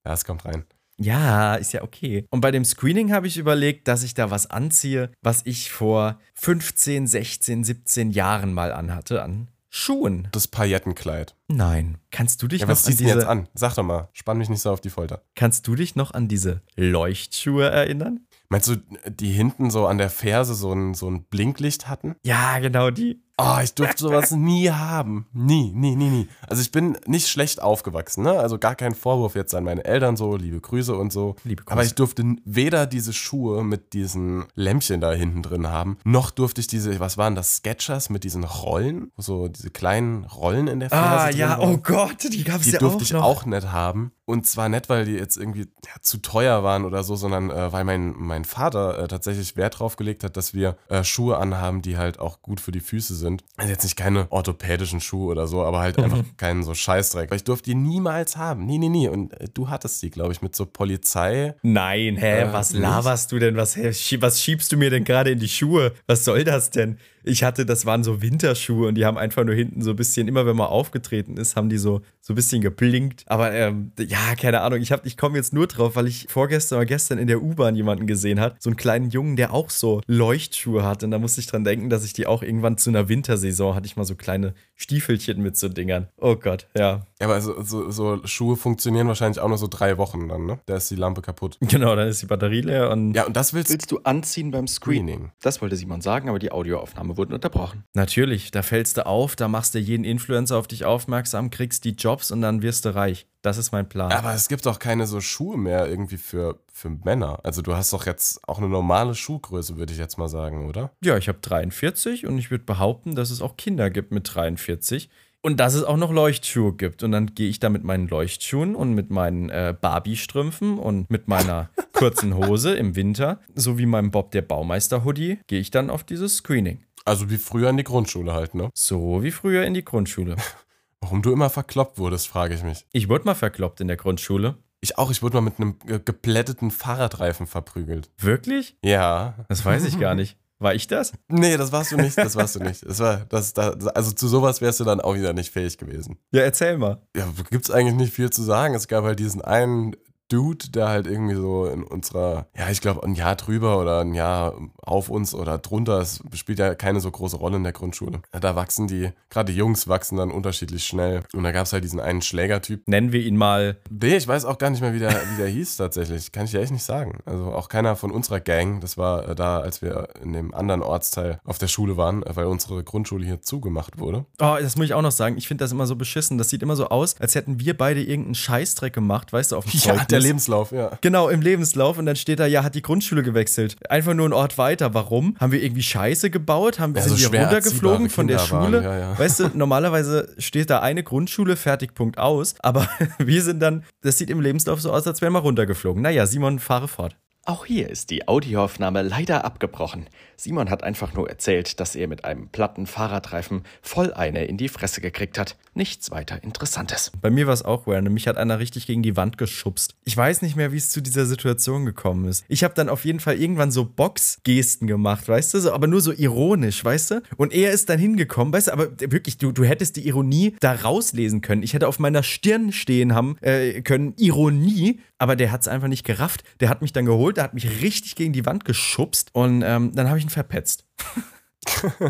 [0.06, 0.66] ja es kommt rein.
[0.98, 2.28] Ja, ist ja okay.
[2.30, 6.20] Und bei dem Screening habe ich überlegt, dass ich da was anziehe, was ich vor
[6.36, 10.28] 15, 16, 17 Jahren mal anhatte an Schuhen.
[10.34, 11.34] Das Paillettenkleid.
[11.48, 11.98] Nein.
[12.12, 13.48] Kannst du dich Ja, noch was an diese jetzt an?
[13.54, 15.24] Sag doch mal, spann mich nicht so auf die Folter.
[15.34, 18.20] Kannst du dich noch an diese Leuchtschuhe erinnern?
[18.50, 18.76] Meinst du,
[19.10, 22.16] die hinten so an der Ferse so ein, so ein Blinklicht hatten?
[22.26, 23.24] Ja, genau die.
[23.38, 25.26] Oh, ich durfte sowas nie haben.
[25.34, 26.28] Nie, nie, nie, nie.
[26.48, 28.40] Also ich bin nicht schlecht aufgewachsen, ne?
[28.40, 31.36] Also gar kein Vorwurf jetzt an meine Eltern so, liebe Grüße und so.
[31.44, 31.72] Liebe Grüße.
[31.72, 36.62] Aber ich durfte weder diese Schuhe mit diesen Lämpchen da hinten drin haben, noch durfte
[36.62, 39.12] ich diese, was waren das, Sketchers mit diesen Rollen?
[39.18, 41.70] So diese kleinen Rollen in der Ferse Ah, ja, waren.
[41.76, 43.24] oh Gott, die gab es Die ja durfte auch ich noch.
[43.24, 44.12] auch nicht haben.
[44.26, 47.74] Und zwar nicht, weil die jetzt irgendwie ja, zu teuer waren oder so, sondern äh,
[47.74, 51.82] weil mein, mein Vater äh, tatsächlich Wert drauf gelegt hat, dass wir äh, Schuhe anhaben,
[51.82, 53.21] die halt auch gut für die Füße sind.
[53.58, 57.30] Also jetzt nicht keine orthopädischen Schuhe oder so, aber halt einfach keinen so Scheißdreck.
[57.30, 58.66] Weil ich durfte die niemals haben.
[58.66, 59.08] Nie, nie, nie.
[59.08, 61.56] Und äh, du hattest die, glaube ich, mit so Polizei.
[61.62, 63.56] Nein, hä, Äh, was laberst du denn?
[63.56, 65.94] Was, was schiebst du mir denn gerade in die Schuhe?
[66.08, 66.98] Was soll das denn?
[67.24, 70.28] Ich hatte, das waren so Winterschuhe und die haben einfach nur hinten so ein bisschen,
[70.28, 73.24] immer wenn man aufgetreten ist, haben die so, so ein bisschen geblinkt.
[73.28, 76.86] Aber ähm, ja, keine Ahnung, ich, ich komme jetzt nur drauf, weil ich vorgestern oder
[76.86, 80.84] gestern in der U-Bahn jemanden gesehen hat, so einen kleinen Jungen, der auch so Leuchtschuhe
[80.84, 81.04] hat.
[81.04, 83.86] Und da musste ich dran denken, dass ich die auch irgendwann zu einer Wintersaison hatte
[83.86, 86.08] ich mal so kleine Stiefelchen mit so Dingern.
[86.18, 87.06] Oh Gott, ja.
[87.22, 90.60] Ja, aber so, so, so Schuhe funktionieren wahrscheinlich auch nur so drei Wochen dann, ne?
[90.66, 91.60] Da ist die Lampe kaputt.
[91.62, 94.68] Genau, dann ist die Batterie leer und Ja, und das willst, Willst du anziehen beim
[94.68, 95.32] Screening?
[95.42, 97.84] Das wollte Simon sagen, aber die Audioaufnahme wurde unterbrochen.
[97.94, 101.92] Natürlich, da fällst du auf, da machst du jeden Influencer auf dich aufmerksam, kriegst die
[101.92, 103.28] Jobs und dann wirst du reich.
[103.44, 104.12] Das ist mein Plan.
[104.12, 107.40] Aber es gibt doch keine so Schuhe mehr irgendwie für, für Männer.
[107.44, 110.92] Also du hast doch jetzt auch eine normale Schuhgröße, würde ich jetzt mal sagen, oder?
[111.04, 115.10] ja, ich habe 43 und ich würde behaupten, dass es auch Kinder gibt mit 43
[115.42, 117.04] und dass es auch noch Leuchtschuhe gibt.
[117.04, 121.28] Und dann gehe ich da mit meinen Leuchtschuhen und mit meinen äh, Barbie-Strümpfen und mit
[121.28, 126.38] meiner kurzen Hose im Winter, sowie meinem Bob der Baumeister-Hoodie, gehe ich dann auf dieses
[126.38, 126.84] Screening.
[127.06, 128.70] Also wie früher in die Grundschule halt, ne?
[128.76, 130.36] So wie früher in die Grundschule.
[131.02, 132.86] Warum du immer verkloppt wurdest, frage ich mich.
[132.92, 134.58] Ich wurde mal verkloppt in der Grundschule.
[134.82, 138.10] Ich auch, ich wurde mal mit einem ge- geplätteten Fahrradreifen verprügelt.
[138.20, 138.78] Wirklich?
[138.84, 139.34] Ja.
[139.50, 140.38] Das weiß ich gar nicht.
[140.62, 141.12] War ich das?
[141.28, 142.88] Nee, das warst du nicht, das warst du nicht.
[142.88, 146.20] Das war, das, das, also zu sowas wärst du dann auch wieder nicht fähig gewesen.
[146.32, 147.02] Ja, erzähl mal.
[147.18, 148.76] Ja, gibt's eigentlich nicht viel zu sagen.
[148.76, 149.96] Es gab halt diesen einen
[150.32, 154.14] Dude, der halt irgendwie so in unserer, ja, ich glaube, ein Jahr drüber oder ein
[154.14, 158.22] Jahr auf uns oder drunter, es spielt ja keine so große Rolle in der Grundschule.
[158.32, 161.24] Da wachsen die, gerade die Jungs wachsen dann unterschiedlich schnell.
[161.34, 162.88] Und da gab's halt diesen einen Schlägertyp.
[162.88, 163.78] Nennen wir ihn mal.
[163.90, 166.32] Nee, ich weiß auch gar nicht mehr, wie der, wie der hieß tatsächlich.
[166.32, 167.20] Kann ich dir echt nicht sagen.
[167.26, 168.80] Also auch keiner von unserer Gang.
[168.80, 172.36] Das war äh, da, als wir in dem anderen Ortsteil auf der Schule waren, äh,
[172.36, 174.26] weil unsere Grundschule hier zugemacht wurde.
[174.40, 175.38] Oh, das muss ich auch noch sagen.
[175.38, 176.38] Ich finde das immer so beschissen.
[176.38, 179.66] Das sieht immer so aus, als hätten wir beide irgendeinen Scheißdreck gemacht, weißt du, auf
[179.66, 180.21] dem Zeugnis.
[180.22, 180.92] Lebenslauf, ja.
[181.02, 183.76] Genau, im Lebenslauf und dann steht da, ja, hat die Grundschule gewechselt.
[183.90, 184.94] Einfach nur ein Ort weiter.
[184.94, 185.36] Warum?
[185.40, 186.80] Haben wir irgendwie Scheiße gebaut?
[186.80, 188.84] Haben, Ja, sind so wir runtergeflogen von der Schule?
[188.84, 189.20] ja, ja.
[189.20, 192.56] Weißt du, normalerweise steht da eine Grundschule, fertig, Punkt aus.
[192.60, 196.02] Aber wir sind dann, das sieht im Lebenslauf so aus, als wären wir runtergeflogen.
[196.02, 197.16] Naja, Simon, fahre fort.
[197.44, 200.06] Auch hier ist die Audioaufnahme leider abgebrochen.
[200.38, 204.70] Simon hat einfach nur erzählt, dass er mit einem platten Fahrradreifen voll eine in die
[204.70, 205.58] Fresse gekriegt hat.
[205.74, 207.12] Nichts weiter Interessantes.
[207.20, 208.14] Bei mir war es auch random.
[208.14, 209.96] Mich hat einer richtig gegen die Wand geschubst.
[210.04, 212.46] Ich weiß nicht mehr, wie es zu dieser Situation gekommen ist.
[212.48, 216.02] Ich habe dann auf jeden Fall irgendwann so Boxgesten gemacht, weißt du, so, aber nur
[216.02, 217.22] so ironisch, weißt du?
[217.38, 220.74] Und er ist dann hingekommen, weißt du, aber wirklich, du, du hättest die Ironie da
[220.74, 221.64] rauslesen können.
[221.64, 225.88] Ich hätte auf meiner Stirn stehen haben äh, können, Ironie, aber der hat es einfach
[225.88, 226.44] nicht gerafft.
[226.60, 229.92] Der hat mich dann geholt, der hat mich richtig gegen die Wand geschubst und ähm,
[229.94, 230.86] dann habe ich ihn verpetzt.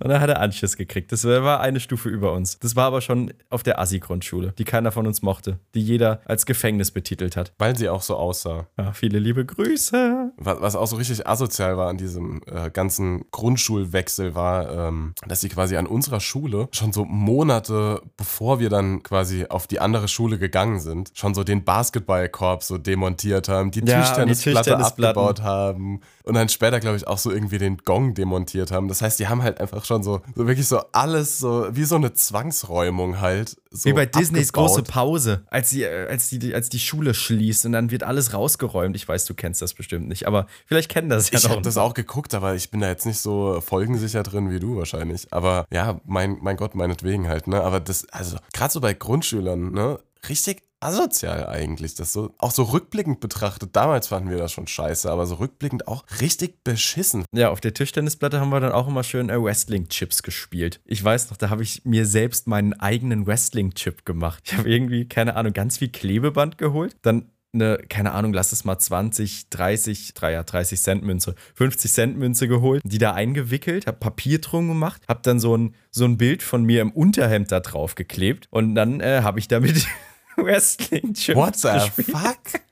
[0.00, 1.12] Und dann hat er Anschiss gekriegt.
[1.12, 2.58] Das war eine Stufe über uns.
[2.58, 6.46] Das war aber schon auf der Assi-Grundschule, die keiner von uns mochte, die jeder als
[6.46, 7.52] Gefängnis betitelt hat.
[7.58, 8.66] Weil sie auch so aussah.
[8.78, 10.32] Ja, viele liebe Grüße.
[10.36, 15.40] Was, was auch so richtig asozial war an diesem äh, ganzen Grundschulwechsel war, ähm, dass
[15.40, 20.08] sie quasi an unserer Schule schon so Monate bevor wir dann quasi auf die andere
[20.08, 25.04] Schule gegangen sind, schon so den Basketballkorb so demontiert haben, die Ja, Tischtennisplatte Tischtennisplatten.
[25.06, 28.88] abgebaut haben und dann später, glaube ich, auch so irgendwie den Gong demontiert haben.
[28.88, 31.96] Das heißt, die haben halt einfach schon so, so wirklich so alles so, wie so
[31.96, 33.56] eine Zwangsräumung halt.
[33.70, 34.68] So Wie bei Disneys abgebaut.
[34.68, 38.96] große Pause, als, äh, als, die, als die Schule schließt und dann wird alles rausgeräumt.
[38.96, 41.76] Ich weiß, du kennst das bestimmt nicht, aber vielleicht kennen das ja Ich habe das
[41.76, 45.32] auch geguckt, aber ich bin da jetzt nicht so folgensicher drin wie du wahrscheinlich.
[45.32, 47.60] Aber ja, mein, mein Gott, meinetwegen halt, ne?
[47.62, 49.98] Aber das, also gerade so bei Grundschülern, ne?
[50.28, 51.94] Richtig asozial eigentlich.
[51.94, 55.88] Das so, auch so rückblickend betrachtet, damals fanden wir das schon scheiße, aber so rückblickend
[55.88, 57.24] auch richtig beschissen.
[57.32, 60.80] Ja, auf der Tischtennisplatte haben wir dann auch immer schön äh, Wrestling-Chips gespielt.
[60.84, 64.42] Ich weiß noch, da habe ich mir selbst meinen eigenen Wrestling-Chip gemacht.
[64.46, 68.64] Ich habe irgendwie, keine Ahnung, ganz viel Klebeband geholt, dann eine, keine Ahnung, lass es
[68.64, 73.86] mal 20, 30, 3, ja, 30 Cent Münze, 50 Cent Münze geholt, die da eingewickelt,
[73.86, 77.50] hab Papier drum gemacht, hab dann so ein, so ein Bild von mir im Unterhemd
[77.50, 79.86] da drauf geklebt und dann äh, habe ich damit
[80.44, 82.22] Wrestling-Chips What the gespielt.
[82.22, 82.62] fuck?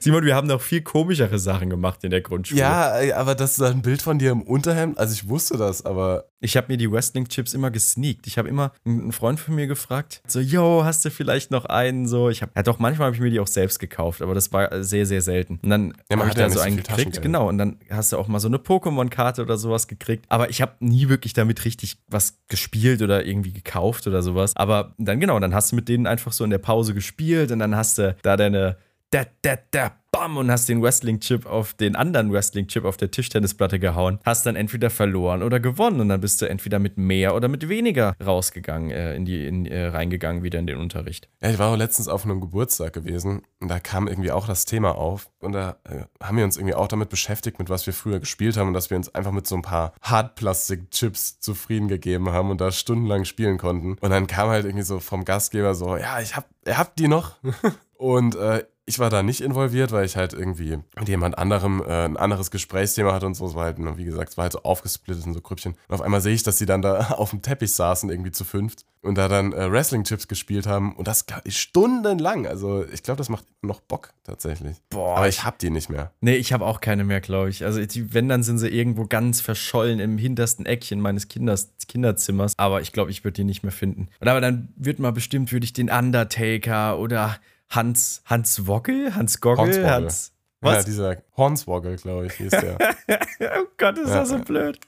[0.00, 2.60] Simon, wir haben noch viel komischere Sachen gemacht in der Grundschule.
[2.60, 4.98] Ja, ey, aber das ist ein Bild von dir im Unterhemd.
[4.98, 8.26] Also ich wusste das, aber Ich habe mir die Wrestling-Chips immer gesneakt.
[8.26, 12.06] Ich habe immer einen Freund von mir gefragt, so, yo, hast du vielleicht noch einen?
[12.06, 14.52] So, ich habe, ja doch, manchmal habe ich mir die auch selbst gekauft, aber das
[14.52, 15.58] war sehr, sehr selten.
[15.62, 17.48] Und dann Ja, habe ich ja da so einen gekriegt, genau.
[17.48, 20.26] Und dann hast du auch mal so eine Pokémon-Karte oder sowas gekriegt.
[20.28, 24.54] Aber ich habe nie wirklich damit richtig was gespielt oder irgendwie gekauft oder sowas.
[24.56, 27.60] Aber dann, genau, dann hast du mit denen einfach so in der Pause gespielt und
[27.60, 28.76] dann hast du da deine
[29.12, 33.78] da, da, da, bam, und hast den Wrestling-Chip auf den anderen Wrestling-Chip auf der Tischtennisplatte
[33.78, 34.18] gehauen.
[34.24, 37.68] Hast dann entweder verloren oder gewonnen und dann bist du entweder mit mehr oder mit
[37.68, 41.28] weniger rausgegangen, äh, in die, in, äh, reingegangen wieder in den Unterricht.
[41.42, 44.64] Ja, ich war auch letztens auf einem Geburtstag gewesen und da kam irgendwie auch das
[44.64, 47.92] Thema auf und da äh, haben wir uns irgendwie auch damit beschäftigt, mit was wir
[47.92, 52.30] früher gespielt haben und dass wir uns einfach mit so ein paar Hartplastik-Chips zufrieden gegeben
[52.30, 53.98] haben und da stundenlang spielen konnten.
[54.00, 57.08] Und dann kam halt irgendwie so vom Gastgeber so, ja, ich hab, ihr habt die
[57.08, 57.36] noch?
[57.98, 62.04] und äh, ich war da nicht involviert, weil ich halt irgendwie mit jemand anderem äh,
[62.04, 63.46] ein anderes Gesprächsthema hatte und so.
[63.46, 65.74] Es war halt, wie gesagt, es war halt so aufgesplittet in so Grüppchen.
[65.88, 68.44] Und auf einmal sehe ich, dass die dann da auf dem Teppich saßen, irgendwie zu
[68.44, 72.46] fünft und da dann äh, Wrestling-Chips gespielt haben und das stundenlang.
[72.46, 74.78] Also ich glaube, das macht noch Bock tatsächlich.
[74.90, 76.12] Boah, Aber ich hab die nicht mehr.
[76.20, 77.64] Nee, ich habe auch keine mehr, glaube ich.
[77.64, 82.54] Also, die, wenn, dann sind sie irgendwo ganz verschollen im hintersten Eckchen meines Kinders, Kinderzimmers.
[82.56, 84.08] Aber ich glaube, ich würde die nicht mehr finden.
[84.20, 87.36] Und aber dann wird mal bestimmt, würde ich den Undertaker oder
[87.72, 89.90] Hans, Hans Wockel, Hans Goggle.
[89.90, 90.32] Hans.
[90.62, 90.84] Ja, Was?
[90.84, 92.78] dieser Hornswoggle, glaube ich, hieß der.
[93.58, 94.42] oh Gott, ist Ja, das so ja.
[94.42, 94.78] blöd.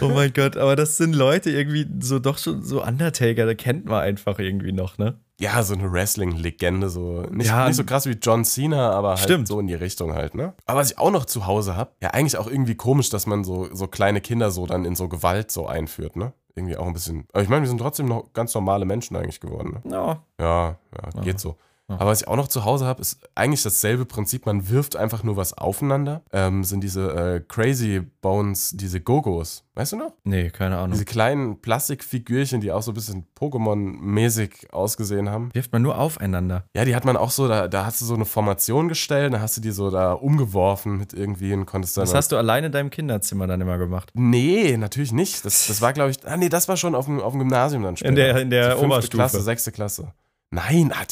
[0.00, 3.86] Oh mein Gott, aber das sind Leute irgendwie so doch schon so Undertaker, da kennt
[3.86, 5.18] man einfach irgendwie noch, ne?
[5.40, 9.20] ja, so eine Wrestling-Legende, so nicht, Ja, nicht so krass wie John Cena, aber halt
[9.20, 9.48] Stimmt.
[9.48, 10.54] so in die Richtung halt, ne?
[10.64, 13.42] Aber was ich auch noch zu Hause habe, ja, eigentlich auch irgendwie komisch, dass man
[13.42, 16.32] so, so kleine Kinder so dann in so Gewalt so einführt, ne?
[16.54, 17.26] Irgendwie auch ein bisschen.
[17.32, 19.90] Aber ich meine, wir sind trotzdem noch ganz normale Menschen eigentlich geworden, ne?
[19.90, 20.78] Ja, Ja,
[21.16, 21.56] ja, geht so.
[21.86, 24.46] Aber was ich auch noch zu Hause habe, ist eigentlich dasselbe Prinzip.
[24.46, 26.22] Man wirft einfach nur was aufeinander.
[26.32, 29.64] Ähm, sind diese äh, Crazy Bones, diese Gogos.
[29.74, 30.12] Weißt du noch?
[30.24, 30.92] nee, keine Ahnung.
[30.92, 35.50] Diese kleinen Plastikfigürchen, die auch so ein bisschen Pokémon-mäßig ausgesehen haben.
[35.52, 36.64] Wirft man nur aufeinander.
[36.74, 39.40] Ja, die hat man auch so, da, da hast du so eine Formation gestellt, da
[39.40, 42.04] hast du die so da umgeworfen mit irgendwie und konntest dann.
[42.04, 44.10] Das hast du alleine in deinem Kinderzimmer dann immer gemacht.
[44.14, 45.44] Nee, natürlich nicht.
[45.44, 47.82] Das, das war, glaube ich, ah nee, das war schon auf dem, auf dem Gymnasium
[47.82, 48.08] dann später.
[48.10, 49.16] In der- in der so Oberstufe.
[49.18, 50.12] Klasse, sechste Klasse.
[50.50, 50.92] Nein,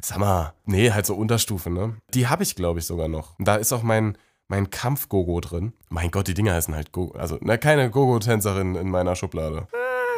[0.00, 1.96] sag mal, nee, halt so Unterstufe, ne?
[2.14, 3.34] Die habe ich, glaube ich, sogar noch.
[3.38, 4.16] Da ist auch mein,
[4.48, 5.72] mein Kampf-Gogo drin.
[5.88, 7.18] Mein Gott, die Dinger heißen halt Gogo.
[7.18, 9.66] Also, ne, keine Gogo-Tänzerin in meiner Schublade.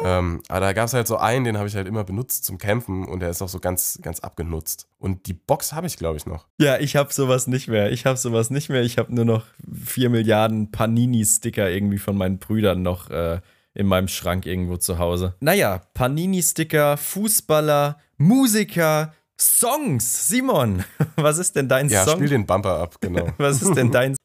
[0.03, 2.57] Ähm, aber da gab es halt so einen, den habe ich halt immer benutzt zum
[2.57, 4.87] Kämpfen und der ist auch so ganz, ganz abgenutzt.
[4.97, 6.47] Und die Box habe ich, glaube ich, noch.
[6.59, 7.91] Ja, ich habe sowas nicht mehr.
[7.91, 8.81] Ich habe sowas nicht mehr.
[8.81, 9.45] Ich habe nur noch
[9.85, 13.41] 4 Milliarden Panini-Sticker irgendwie von meinen Brüdern noch äh,
[13.73, 15.35] in meinem Schrank irgendwo zu Hause.
[15.39, 20.27] Naja, Panini-Sticker, Fußballer, Musiker, Songs.
[20.27, 20.83] Simon,
[21.15, 22.15] was ist denn dein Ja, Song?
[22.17, 23.27] spiel den Bumper ab, genau.
[23.37, 24.15] was ist denn dein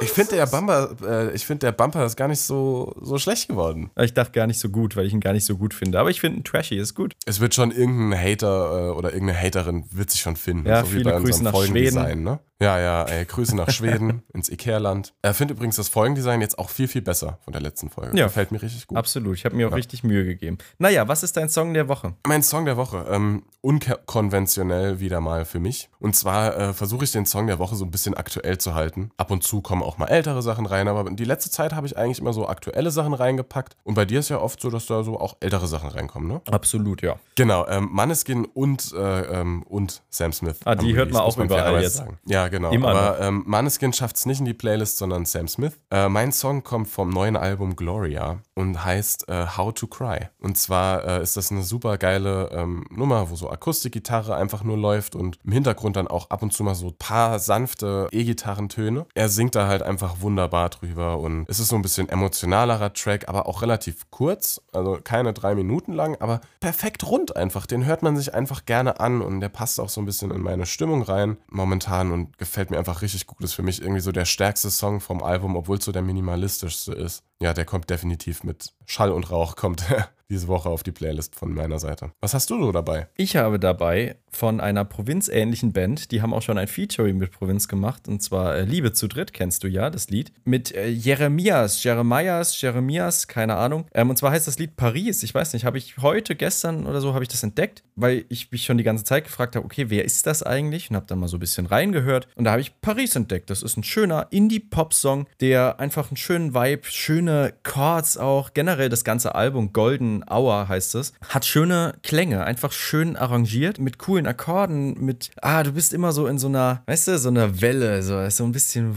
[0.00, 3.48] Ich finde der Bumper, äh, ich finde der Bumper ist gar nicht so, so schlecht
[3.48, 3.90] geworden.
[3.98, 5.98] Ich dachte gar nicht so gut, weil ich ihn gar nicht so gut finde.
[5.98, 7.14] Aber ich finde ihn trashy, ist gut.
[7.26, 10.68] Es wird schon irgendein Hater äh, oder irgendeine Haterin wird sich schon finden.
[10.68, 12.38] Ja, so wie viele bei Grüße nach Folgendesign, ne?
[12.60, 15.14] Ja, ja, ey, Grüße nach Schweden, ins Ikea-Land.
[15.22, 18.18] Er findet übrigens das Folgendesign jetzt auch viel, viel besser von der letzten Folge.
[18.18, 18.26] Ja.
[18.26, 18.98] Gefällt mir richtig gut.
[18.98, 19.36] Absolut.
[19.36, 20.58] Ich habe mir auch richtig Mühe gegeben.
[20.78, 22.14] Naja, was ist dein Song der Woche?
[22.26, 25.88] Mein Song der Woche, ähm, unkonventionell wieder mal für mich.
[26.00, 29.10] Und zwar äh, versuche ich den Song der Woche so ein bisschen aktuell zu halten.
[29.16, 31.96] Ab und zu kommen auch mal ältere Sachen rein, aber die letzte Zeit habe ich
[31.96, 33.76] eigentlich immer so aktuelle Sachen reingepackt.
[33.84, 36.40] Und bei dir ist ja oft so, dass da so auch ältere Sachen reinkommen, ne?
[36.50, 37.20] Absolut, ja.
[37.36, 40.58] Genau, ähm, Manneskin und, äh, ähm, und Sam Smith.
[40.64, 41.98] Ah, die hört man auch überall jetzt.
[41.98, 42.18] Sagen.
[42.26, 42.70] Ja, genau.
[42.70, 45.78] Immer Aber ähm, Manneskin schafft es nicht in die Playlist, sondern Sam Smith.
[45.90, 50.28] Äh, mein Song kommt vom neuen Album Gloria und heißt äh, How to Cry.
[50.40, 54.76] Und zwar äh, ist das eine super geile ähm, Nummer, wo so Akustikgitarre einfach nur
[54.76, 59.06] läuft und im Hintergrund dann auch ab und zu mal so ein paar sanfte E-Gitarrentöne.
[59.14, 63.28] Er singt da halt einfach wunderbar drüber und es ist so ein bisschen emotionalerer Track,
[63.28, 67.66] aber auch relativ kurz, also keine drei Minuten lang, aber perfekt rund einfach.
[67.66, 70.40] Den hört man sich einfach gerne an und der passt auch so ein bisschen in
[70.40, 73.42] meine Stimmung rein momentan und gefällt mir einfach richtig gut.
[73.42, 76.92] Ist für mich irgendwie so der stärkste Song vom Album, obwohl es so der minimalistischste
[76.92, 77.22] ist.
[77.40, 79.84] Ja, der kommt definitiv mit Schall und Rauch, kommt
[80.30, 82.12] diese Woche auf die Playlist von meiner Seite.
[82.20, 83.08] Was hast du so dabei?
[83.16, 87.66] Ich habe dabei von einer provinzähnlichen Band, die haben auch schon ein Featuring mit Provinz
[87.66, 91.82] gemacht, und zwar äh, Liebe zu dritt, kennst du ja, das Lied, mit äh, Jeremias,
[91.82, 93.86] Jeremias, Jeremias, keine Ahnung.
[93.94, 95.22] Ähm, und zwar heißt das Lied Paris.
[95.22, 98.52] Ich weiß nicht, habe ich heute, gestern oder so, habe ich das entdeckt, weil ich
[98.52, 100.90] mich schon die ganze Zeit gefragt habe, okay, wer ist das eigentlich?
[100.90, 102.28] Und habe dann mal so ein bisschen reingehört.
[102.36, 103.48] Und da habe ich Paris entdeckt.
[103.50, 109.04] Das ist ein schöner Indie-Pop-Song, der einfach einen schönen Vibe, schöne Chords auch, generell das
[109.04, 115.04] ganze Album, Golden Hour heißt es, hat schöne Klänge, einfach schön arrangiert, mit coolen Akkorden,
[115.04, 118.28] mit, ah, du bist immer so in so einer, weißt du, so einer Welle, so,
[118.30, 118.94] so ein bisschen,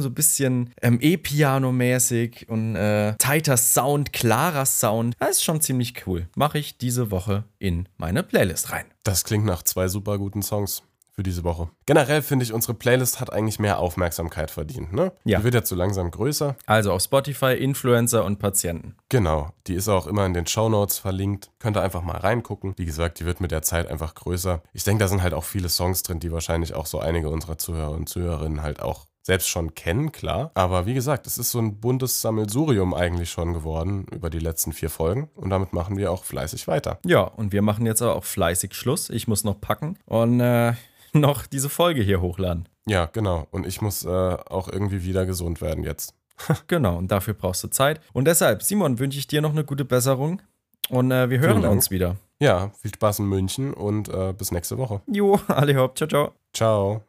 [0.00, 5.14] so ein bisschen ähm, E-Piano-mäßig und äh, tighter Sound, klarer Sound.
[5.18, 6.28] Das ist schon ziemlich cool.
[6.36, 8.84] Mache ich diese Woche in meine Playlist rein.
[9.02, 10.82] Das klingt nach zwei super guten Songs
[11.18, 11.68] für diese Woche.
[11.84, 15.10] Generell finde ich, unsere Playlist hat eigentlich mehr Aufmerksamkeit verdient, ne?
[15.24, 15.38] Ja.
[15.38, 16.54] Die wird jetzt so langsam größer.
[16.64, 18.94] Also auf Spotify, Influencer und Patienten.
[19.08, 21.50] Genau, die ist auch immer in den Shownotes verlinkt.
[21.58, 22.74] Könnt ihr einfach mal reingucken.
[22.76, 24.62] Wie gesagt, die wird mit der Zeit einfach größer.
[24.72, 27.58] Ich denke, da sind halt auch viele Songs drin, die wahrscheinlich auch so einige unserer
[27.58, 30.52] Zuhörer und Zuhörerinnen halt auch selbst schon kennen, klar.
[30.54, 34.72] Aber wie gesagt, es ist so ein buntes Sammelsurium eigentlich schon geworden über die letzten
[34.72, 35.30] vier Folgen.
[35.34, 37.00] Und damit machen wir auch fleißig weiter.
[37.04, 39.10] Ja, und wir machen jetzt aber auch fleißig Schluss.
[39.10, 40.74] Ich muss noch packen und äh,
[41.26, 42.68] noch diese Folge hier hochladen.
[42.86, 43.46] Ja, genau.
[43.50, 46.14] Und ich muss äh, auch irgendwie wieder gesund werden jetzt.
[46.68, 48.00] Genau, und dafür brauchst du Zeit.
[48.12, 50.40] Und deshalb, Simon, wünsche ich dir noch eine gute Besserung.
[50.88, 52.16] Und äh, wir hören uns wieder.
[52.40, 55.02] Ja, viel Spaß in München und äh, bis nächste Woche.
[55.06, 56.32] Jo, alle hopp, ciao, ciao.
[56.52, 57.02] Ciao.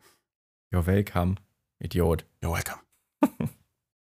[0.74, 1.36] You're welcome,
[1.80, 2.26] Idiot.
[2.42, 3.50] You're welcome.